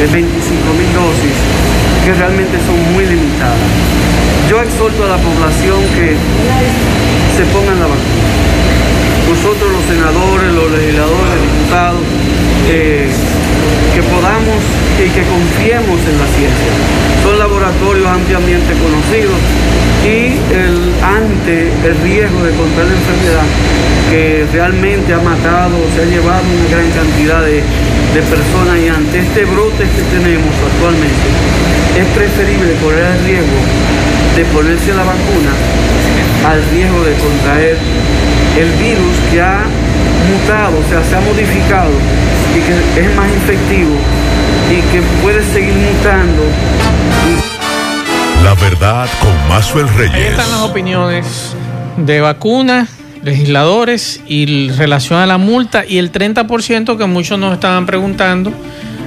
[0.00, 1.36] de 25 mil dosis
[2.04, 3.70] que realmente son muy limitadas.
[4.48, 6.16] Yo exhorto a la población que
[7.36, 8.32] se pongan la vacuna.
[9.28, 12.04] Nosotros los senadores, los legisladores, diputados,
[12.68, 13.08] eh,
[13.94, 14.60] que podamos
[14.98, 16.72] y que confiemos en la ciencia.
[17.22, 19.38] Son laboratorios ampliamente conocidos
[20.02, 20.34] y
[21.02, 23.46] ante el riesgo de contraer la enfermedad
[24.10, 29.20] que realmente ha matado, se ha llevado una gran cantidad de, de personas y ante
[29.20, 31.26] este brote que tenemos actualmente,
[31.96, 33.60] es preferible correr el riesgo
[34.36, 35.52] de ponerse la vacuna
[36.48, 37.76] al riesgo de contraer
[38.58, 39.64] el virus que ha
[40.30, 41.90] mutado, o sea, se ha modificado
[42.56, 43.96] y que es más infectivo
[44.70, 46.42] y que puede seguir mutando.
[48.44, 50.30] La verdad con Mazuel Ahí Reyes.
[50.30, 51.54] están las opiniones
[51.96, 52.88] de vacunas,
[53.22, 58.52] legisladores y relación a la multa y el 30% que muchos nos estaban preguntando,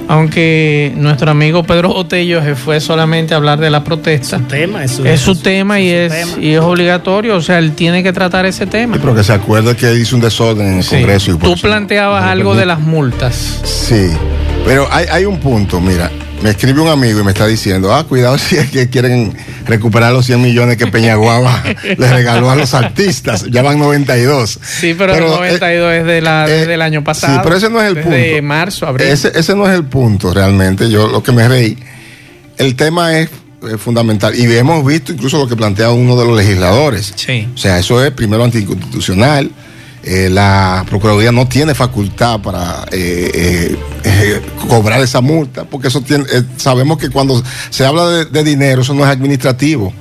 [0.08, 4.38] aunque nuestro amigo Pedro Botello se fue solamente a hablar de la protesta.
[4.48, 6.32] tema, es su- es su es su- tema y es, tema.
[6.44, 8.96] y es obligatorio, o sea, él tiene que tratar ese tema.
[9.00, 10.96] Pero que se acuerde que hizo un desorden en el Sí.
[10.96, 11.32] Congreso.
[11.32, 13.60] Y Tú planteabas algo de las multas.
[13.64, 14.08] Sí,
[14.64, 16.10] pero hay, hay un punto, mira,
[16.42, 19.32] me escribe un amigo y me está diciendo, ah, cuidado si es que quieren
[19.64, 21.62] recuperar los 100 millones que Peñaguaba
[21.98, 24.60] le regaló a los artistas, ya van 92.
[24.62, 27.34] Sí, pero, el Pero, eh, 92 es de la, eh, del año pasado.
[27.34, 28.42] Sí, pero ese no es el desde punto.
[28.42, 29.08] marzo, abril.
[29.08, 31.76] Ese, ese no es el punto realmente, yo lo que me reí.
[32.58, 33.28] El tema es
[33.62, 37.12] eh, fundamental y hemos visto incluso lo que plantea uno de los legisladores.
[37.16, 37.48] Sí.
[37.54, 39.50] O sea, eso es primero anticonstitucional.
[40.08, 46.24] Eh, la Procuraduría no tiene facultad para eh, eh, cobrar esa multa, porque eso tiene,
[46.56, 49.92] sabemos que cuando se habla de dinero, eso no es administrativo.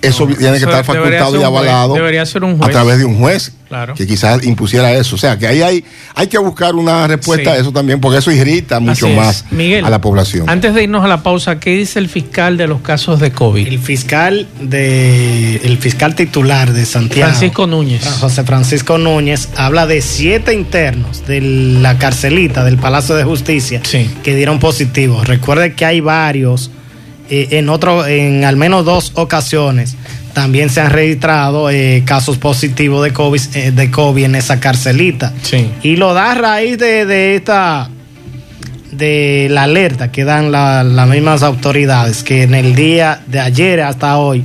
[0.00, 3.18] Eso tiene que eso estar facultado y avalado debería ser un a través de un
[3.18, 3.92] juez Claro.
[3.94, 5.16] que quizás impusiera eso.
[5.16, 5.84] O sea, que ahí hay,
[6.14, 7.56] hay que buscar una respuesta Sí.
[7.58, 10.48] a eso también, porque eso irrita mucho Así más Miguel, a la población.
[10.48, 13.66] Antes de irnos a la pausa, ¿qué dice el fiscal de los casos de COVID?
[13.66, 18.06] El fiscal de el fiscal titular de Santiago, Francisco Núñez.
[18.20, 24.10] José Francisco Núñez, habla de siete internos de la carcelita del Palacio de Justicia Sí.
[24.22, 25.22] que dieron positivo.
[25.24, 26.70] Recuerde que hay varios
[27.30, 29.96] en otro, en al menos dos ocasiones
[30.32, 35.32] también se han registrado eh, casos positivos de COVID, eh, de COVID en esa carcelita.
[35.42, 35.68] Sí.
[35.82, 37.90] Y lo da a raíz de, de esta
[38.92, 43.80] de la alerta que dan la- las mismas autoridades que en el día de ayer
[43.82, 44.44] hasta hoy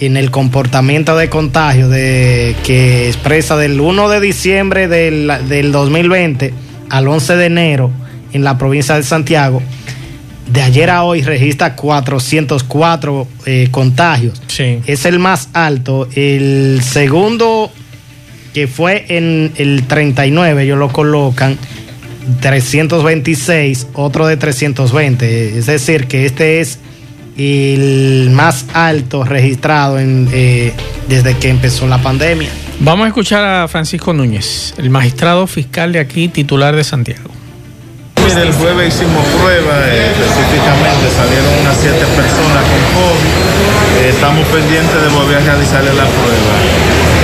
[0.00, 6.52] en el comportamiento de contagio de que expresa del 1 de diciembre del, del 2020
[6.88, 7.90] al 11 de enero
[8.32, 9.62] en la provincia de Santiago
[10.52, 14.80] de ayer a hoy registra 404 eh, contagios Sí.
[14.86, 17.70] es el más alto el segundo
[18.54, 21.56] que fue en el 39 ellos lo colocan
[22.40, 25.58] 326, otro de 320.
[25.58, 26.78] Es decir, que este es
[27.36, 30.72] el más alto registrado en, eh,
[31.08, 32.48] desde que empezó la pandemia.
[32.80, 37.29] Vamos a escuchar a Francisco Núñez, el magistrado fiscal de aquí, titular de Santiago.
[38.24, 43.34] Mire, el jueves hicimos pruebas, eh, específicamente salieron unas siete personas con COVID.
[44.00, 46.54] Eh, estamos pendientes de volver a realizarle la prueba.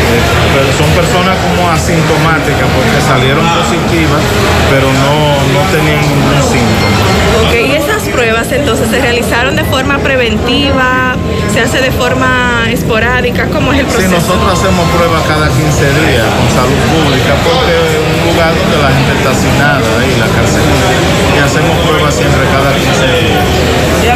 [0.07, 0.22] Eh,
[0.55, 4.22] pero son personas como asintomáticas porque salieron positivas,
[4.70, 6.97] pero no, no tenían ningún síntoma.
[7.44, 11.14] Ok, y esas pruebas entonces se realizaron de forma preventiva,
[11.53, 14.17] se hace de forma esporádica, ¿cómo es el Sí, proceso?
[14.17, 15.61] nosotros hacemos pruebas cada 15
[16.01, 20.29] días con salud pública porque es un lugar donde la gente está asignada ahí, la
[20.33, 20.64] cárcel.
[20.64, 23.45] Y hacemos pruebas siempre cada 15 días.
[24.01, 24.09] Y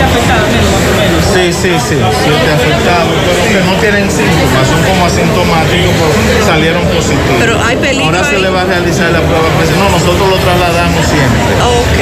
[0.00, 1.20] siete afectados, más o menos.
[1.30, 6.84] Sí, sí, sí, siete afectados, pero que no tienen síntomas, son como asintomáticos, pero salieron
[6.88, 7.36] positivos.
[7.38, 8.42] Pero hay peligro Ahora se ahí.
[8.42, 11.52] le va a realizar la prueba, pues no, nosotros lo trasladamos siempre.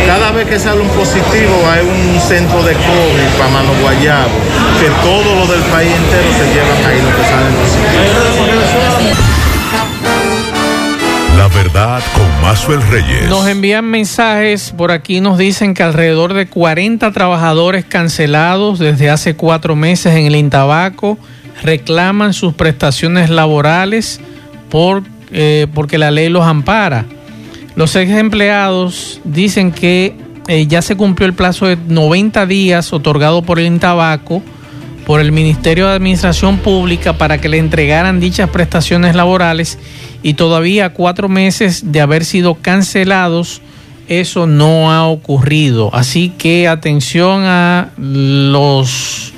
[0.06, 4.38] Cada vez que sale un positivo hay un centro de COVID para Mano Guayabo,
[4.80, 9.47] que todo lo del país entero se llevan ahí lo que salen positivos.
[11.38, 13.28] La verdad con Mazuel Reyes.
[13.28, 19.36] Nos envían mensajes, por aquí nos dicen que alrededor de 40 trabajadores cancelados desde hace
[19.36, 21.16] cuatro meses en el Intabaco
[21.62, 24.20] reclaman sus prestaciones laborales
[24.68, 27.04] por, eh, porque la ley los ampara.
[27.76, 30.16] Los ex empleados dicen que
[30.48, 34.42] eh, ya se cumplió el plazo de 90 días otorgado por el Intabaco
[35.08, 39.78] por el Ministerio de Administración Pública para que le entregaran dichas prestaciones laborales
[40.22, 43.62] y todavía cuatro meses de haber sido cancelados,
[44.06, 45.88] eso no ha ocurrido.
[45.94, 49.32] Así que atención a los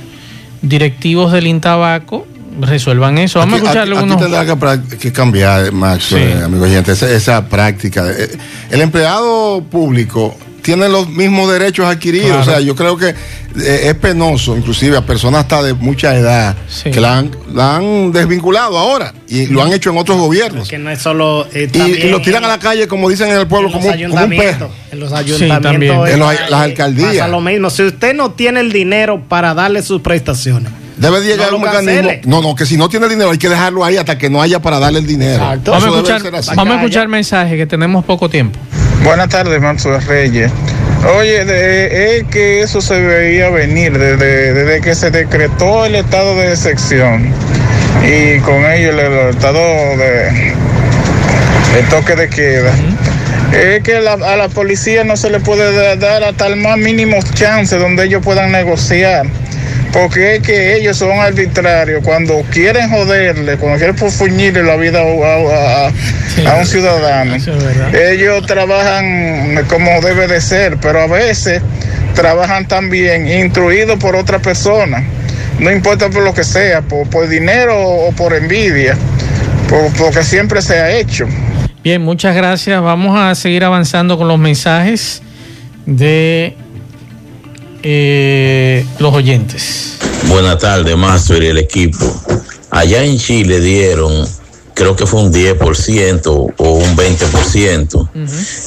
[0.60, 2.26] directivos del Intabaco,
[2.60, 3.38] resuelvan eso.
[3.38, 4.56] Vamos Aquí- a escucharle aquí- aquí unos...
[4.56, 6.16] tendrá que, cambiar, Max, Sí.
[6.16, 8.10] eh, amigo oyente, esa, esa práctica.
[8.10, 8.28] Eh,
[8.70, 12.28] El empleado público tiene los mismos derechos adquiridos.
[12.28, 12.42] Claro.
[12.42, 16.56] O sea, yo creo que eh, es penoso, inclusive a personas hasta de mucha edad,
[16.84, 20.68] que la han, la han desvinculado ahora y lo han hecho en otros gobiernos.
[20.68, 21.46] Que no es solo.
[21.52, 23.82] eh, Y, y lo tiran a la calle, como dicen en el pueblo, en los
[23.82, 24.70] como, un- como un ayuntamientos, perro.
[24.92, 26.08] En los ayuntamientos.
[26.10, 27.08] En los- las alcaldías.
[27.14, 27.70] Pasa lo mismo.
[27.70, 30.70] Si usted no tiene el dinero para darle sus prestaciones.
[30.96, 32.10] Debe de llegar No un mecanismo.
[32.26, 34.60] No, no, que si no tiene dinero hay que dejarlo ahí hasta que no haya
[34.60, 35.42] para darle el dinero.
[35.64, 36.50] Vamos a escuchar, ser así.
[36.54, 38.58] vamos a escuchar mensajes que tenemos poco tiempo.
[39.04, 40.50] Buenas tardes, Maxo Reyes.
[41.18, 46.36] Oye, de- es que eso se veía venir desde, desde que se decretó el estado
[46.36, 47.32] de excepción
[48.04, 49.58] y con ello el, el estado
[49.96, 50.52] de
[51.78, 52.72] el toque de queda.
[53.52, 56.76] Es que la- a la policía no se le puede da- dar hasta el más
[56.76, 59.26] mínimo chance donde ellos puedan negociar.
[59.92, 62.02] Porque es que ellos son arbitrarios.
[62.04, 67.34] Cuando quieren joderle, cuando quieren fuñirle la vida a, a- a- a un ciudadano,
[67.92, 71.60] ellos trabajan como debe de ser, pero a veces
[72.14, 75.02] trabajan también instruidos por otra persona.
[75.58, 78.96] No importa por lo que sea, por, por dinero o por envidia,
[79.68, 81.26] por, porque siempre se ha hecho.
[81.82, 82.80] Bien, muchas gracias.
[82.80, 85.20] Vamos a seguir avanzando con los mensajes
[85.84, 86.54] de
[87.82, 89.96] eh, los oyentes.
[90.28, 92.04] Buenas tardes, Master y el equipo.
[92.70, 94.26] Allá en Chile dieron,
[94.74, 98.08] creo que fue un 10% o un 20%,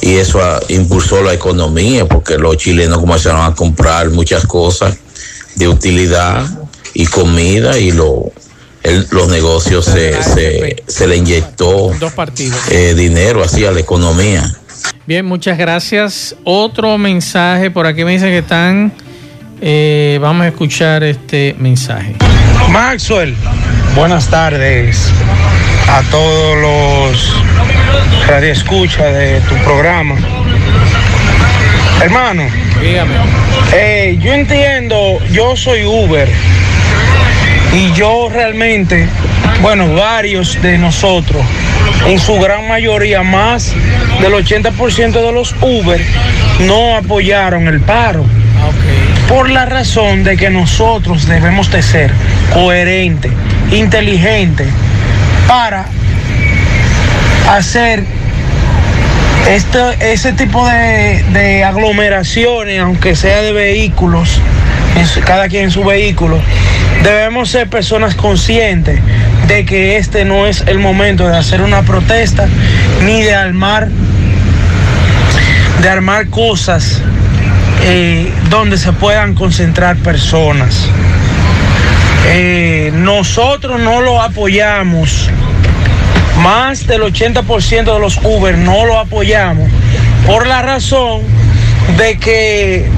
[0.01, 4.97] y eso ah, impulsó la economía porque los chilenos comenzaron a comprar muchas cosas
[5.55, 6.45] de utilidad
[6.93, 8.31] y comida y lo,
[8.83, 12.59] el- los negocios se, se, se le inyectó Dos partidos.
[12.71, 14.43] eh, dinero así a la economía.
[15.05, 16.35] Bien, muchas gracias.
[16.43, 18.91] Otro mensaje por aquí me dicen que están.
[19.65, 22.15] Eh, vamos a escuchar este mensaje.
[22.69, 23.33] Maxwell,
[23.95, 25.09] buenas tardes
[25.87, 30.15] a todos los radioescuchas de tu programa.
[32.01, 32.43] Hermano,
[32.81, 33.15] dígame.
[33.71, 36.27] Eh, yo entiendo, yo soy Uber
[37.71, 39.07] y yo realmente,
[39.61, 41.41] bueno, varios de nosotros,
[42.05, 43.73] en su gran mayoría, más
[44.19, 46.01] del 80% de los Uber,
[46.59, 48.25] no apoyaron el paro.
[49.33, 52.11] Por la razón de que nosotros debemos de ser
[52.53, 53.31] coherentes,
[53.71, 54.67] inteligentes,
[55.47, 55.87] para
[57.49, 58.03] hacer
[59.49, 64.39] este, ese tipo de, de aglomeraciones, aunque sea de vehículos,
[65.25, 66.39] cada quien en su vehículo,
[67.01, 68.99] debemos ser personas conscientes
[69.47, 72.47] de que este no es el momento de hacer una protesta
[73.01, 73.89] ni de armar
[75.81, 77.01] de armar cosas
[77.85, 80.89] eh, donde se puedan concentrar personas.
[82.27, 85.29] Eh, nosotros no lo apoyamos
[86.41, 89.69] más del 80% de los Uber no lo apoyamos
[90.25, 91.21] por la razón
[91.97, 92.89] de que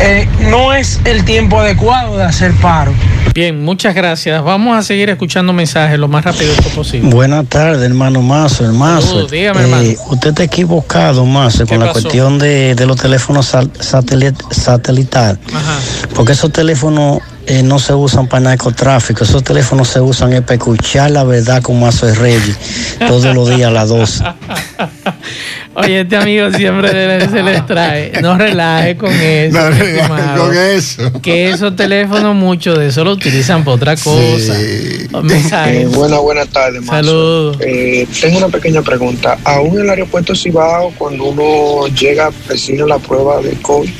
[0.00, 2.92] eh, no es el tiempo adecuado de hacer paro.
[3.34, 4.42] Bien, muchas gracias.
[4.42, 7.10] Vamos a seguir escuchando mensajes lo más rápido posible.
[7.10, 9.26] Buenas tardes, hermano Mazo, hermano.
[9.26, 9.88] Dígame, hermano.
[10.10, 15.38] usted está equivocado, Mazo, ¿Qué con la cuestión de, de los teléfonos sal- satelit- satelital.
[15.54, 15.76] Ajá.
[16.14, 20.54] Porque esos teléfonos eh, no se usan para narcotráfico, esos teléfonos se usan es para
[20.54, 22.58] escuchar la verdad con Mazo de Reyes
[23.06, 24.24] todos los días a las 12.
[25.78, 28.12] Oye, este amigo siempre se les trae.
[28.20, 29.58] No relaje con eso.
[29.58, 31.12] No relaje con eso.
[31.22, 34.54] Que esos teléfonos, muchos de eso lo utilizan para otra cosa.
[35.22, 35.84] Mensajes.
[35.84, 36.92] Eh, buenas, buenas tardes, Mazo.
[36.92, 37.56] Saludos.
[37.60, 39.38] Eh, tengo una pequeña pregunta.
[39.44, 43.90] ¿Aún en el aeropuerto Cibao, cuando uno llega, presina la prueba de COVID?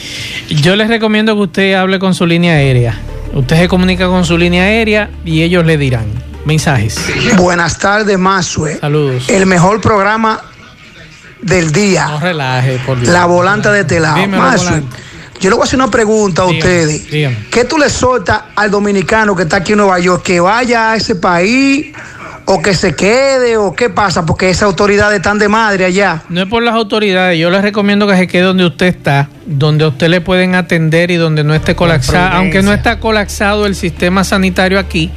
[0.48, 2.98] Yo les recomiendo que usted hable con su línea aérea.
[3.34, 6.06] Usted se comunica con su línea aérea y ellos le dirán.
[6.44, 6.98] Mensajes.
[7.36, 8.78] Buenas tardes, Mazue.
[8.78, 9.28] Saludos.
[9.28, 10.40] El mejor programa
[11.42, 12.06] del día.
[12.08, 13.12] No relaje, por Dios.
[13.12, 14.16] La volante de este lado.
[14.16, 14.96] Dímelo, Mazue, volante.
[15.40, 17.10] yo le voy a hacer una pregunta a Dígame, ustedes.
[17.10, 17.36] dígame.
[17.50, 20.22] ¿Qué tú le soltas al dominicano que está aquí en Nueva York?
[20.22, 21.92] ¿Que vaya a ese país
[22.50, 24.24] o que se quede o qué pasa?
[24.26, 26.22] Porque esas autoridades están de madre allá.
[26.28, 29.84] No es por las autoridades, yo les recomiendo que se quede donde usted está, donde
[29.84, 33.74] a usted le pueden atender y donde no esté colapsado, aunque no está colapsado el
[33.74, 35.10] sistema sanitario aquí,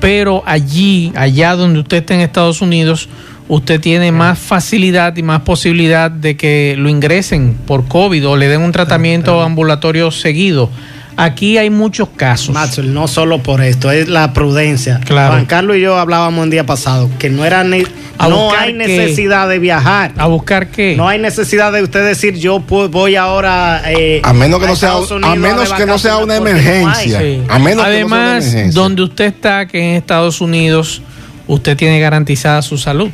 [0.00, 3.08] pero allí, allá donde usted esté en Estados Unidos,
[3.48, 8.48] usted tiene más facilidad y más posibilidad de que lo ingresen por COVID o le
[8.48, 10.70] den un tratamiento ambulatorio seguido.
[11.14, 12.54] Aquí hay muchos casos.
[12.54, 14.98] Maxwell, no solo por esto, es la prudencia.
[15.04, 15.34] Claro.
[15.34, 17.82] Juan Carlos y yo hablábamos el día pasado que no era ni-
[18.16, 18.78] ¿A no hay qué?
[18.78, 20.12] necesidad de viajar.
[20.16, 20.94] ¿A buscar qué?
[20.96, 24.88] No hay necesidad de usted decir yo voy ahora eh, A menos que no sea-
[24.90, 27.20] Estados a Unidos menos que no sea una no emergencia.
[27.20, 27.42] Sí.
[27.48, 28.80] A menos que no sea una Además, emergencia.
[28.80, 31.02] donde usted está, que en Estados Unidos,
[31.46, 33.10] usted tiene garantizada su salud.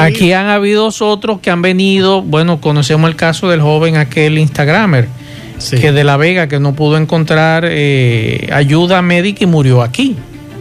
[0.00, 5.08] Aquí han habido otros que han venido, bueno, conocemos el caso del joven aquel Instagramer,
[5.58, 5.78] Sí.
[5.78, 10.16] que de La Vega, que no pudo encontrar eh, ayuda médica y murió aquí.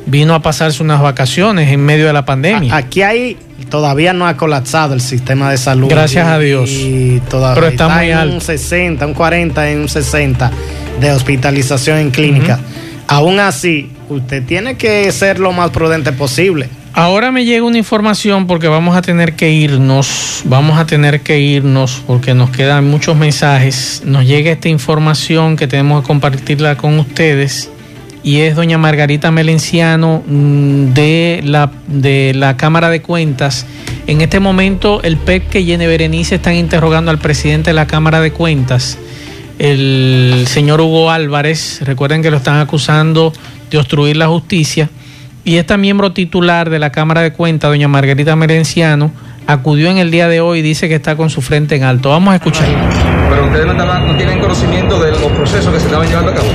[0.05, 2.75] Vino a pasarse unas vacaciones en medio de la pandemia.
[2.75, 3.37] Aquí hay
[3.69, 5.87] todavía no ha colapsado el sistema de salud.
[5.89, 6.69] Gracias a Dios.
[6.69, 8.35] Y todavía Pero está muy en alto.
[8.35, 10.51] un 60, un 40, en un 60
[10.99, 12.59] de hospitalización en clínica.
[13.07, 16.69] Aún así, usted tiene que ser lo más prudente posible.
[16.95, 21.39] Ahora me llega una información porque vamos a tener que irnos, vamos a tener que
[21.39, 24.03] irnos porque nos quedan muchos mensajes.
[24.05, 27.71] Nos llega esta información que tenemos que compartirla con ustedes
[28.21, 33.65] y es doña Margarita Melenciano mm, de la, de la Cámara de Cuentas.
[34.05, 38.21] En este momento el PEC que Yene Berenice están interrogando al presidente de la Cámara
[38.21, 38.99] de Cuentas,
[39.57, 41.79] el señor Hugo Álvarez.
[41.81, 43.33] Recuerden que lo están acusando
[43.71, 44.91] de obstruir la justicia.
[45.45, 49.11] Y esta miembro titular de la Cámara de Cuentas, doña Margarita Merenciano,
[49.45, 52.09] acudió en el día de hoy y dice que está con su frente en alto.
[52.09, 52.65] Vamos a escuchar.
[53.29, 56.35] Pero ustedes no, estaban- no tienen conocimiento de los procesos que se estaban llevando a
[56.35, 56.47] cabo.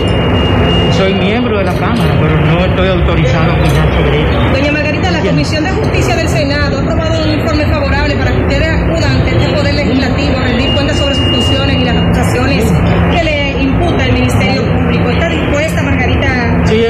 [0.96, 4.38] Soy miembro de la Cámara, pero no estoy autorizado a opinar sobre esto.
[4.58, 7.07] Doña Margarita, la Comisión de Justicia del Senado ha aprobado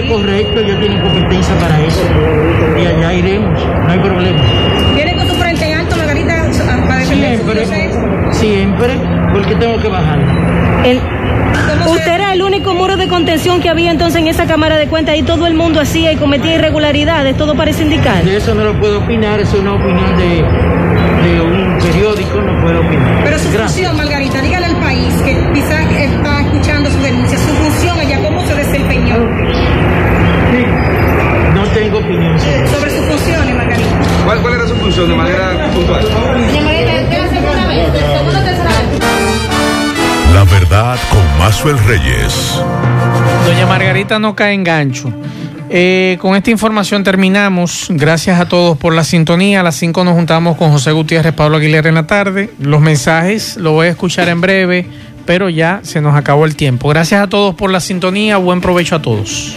[0.09, 2.02] correcto, yo tengo competencia para eso.
[2.80, 4.38] Y allá iremos, no hay problema.
[4.94, 6.46] ¿Viene con su frente en alto, Margarita,
[6.86, 7.66] para Siempre,
[8.32, 8.90] siempre,
[9.32, 10.18] porque tengo que bajar.
[11.86, 15.16] Usted era el único muro de contención que había entonces en esa Cámara de Cuentas
[15.16, 18.24] y todo el mundo hacía y cometía irregularidades, todo parece indicar.
[18.24, 20.42] De eso no lo puedo opinar, es una opinión de,
[21.28, 23.24] de un periódico, no puedo opinar.
[23.24, 26.38] Pero su función, Margarita, dígale al país que quizás está
[32.09, 34.00] Sobre sus funciones, Margarita.
[34.24, 36.02] ¿Cuál, cuál era su función de manera puntual?
[36.02, 37.86] Doña Margarita, ¿es la segunda vez?
[37.92, 40.34] ¿Segunda o tercera vez?
[40.34, 42.62] La verdad con Mazuel Reyes.
[43.44, 45.12] Doña Margarita no cae en gancho.
[45.70, 47.88] Eh, con esta información terminamos.
[47.90, 49.61] Gracias a todos por la sintonía.
[49.61, 52.50] A las 5 nos juntamos con José Gutiérrez, Pablo Aguilera en la tarde.
[52.59, 54.86] Los mensajes los voy a escuchar en breve,
[55.26, 56.88] pero ya se nos acabó el tiempo.
[56.88, 58.38] Gracias a todos por la sintonía.
[58.38, 59.56] Buen provecho a todos.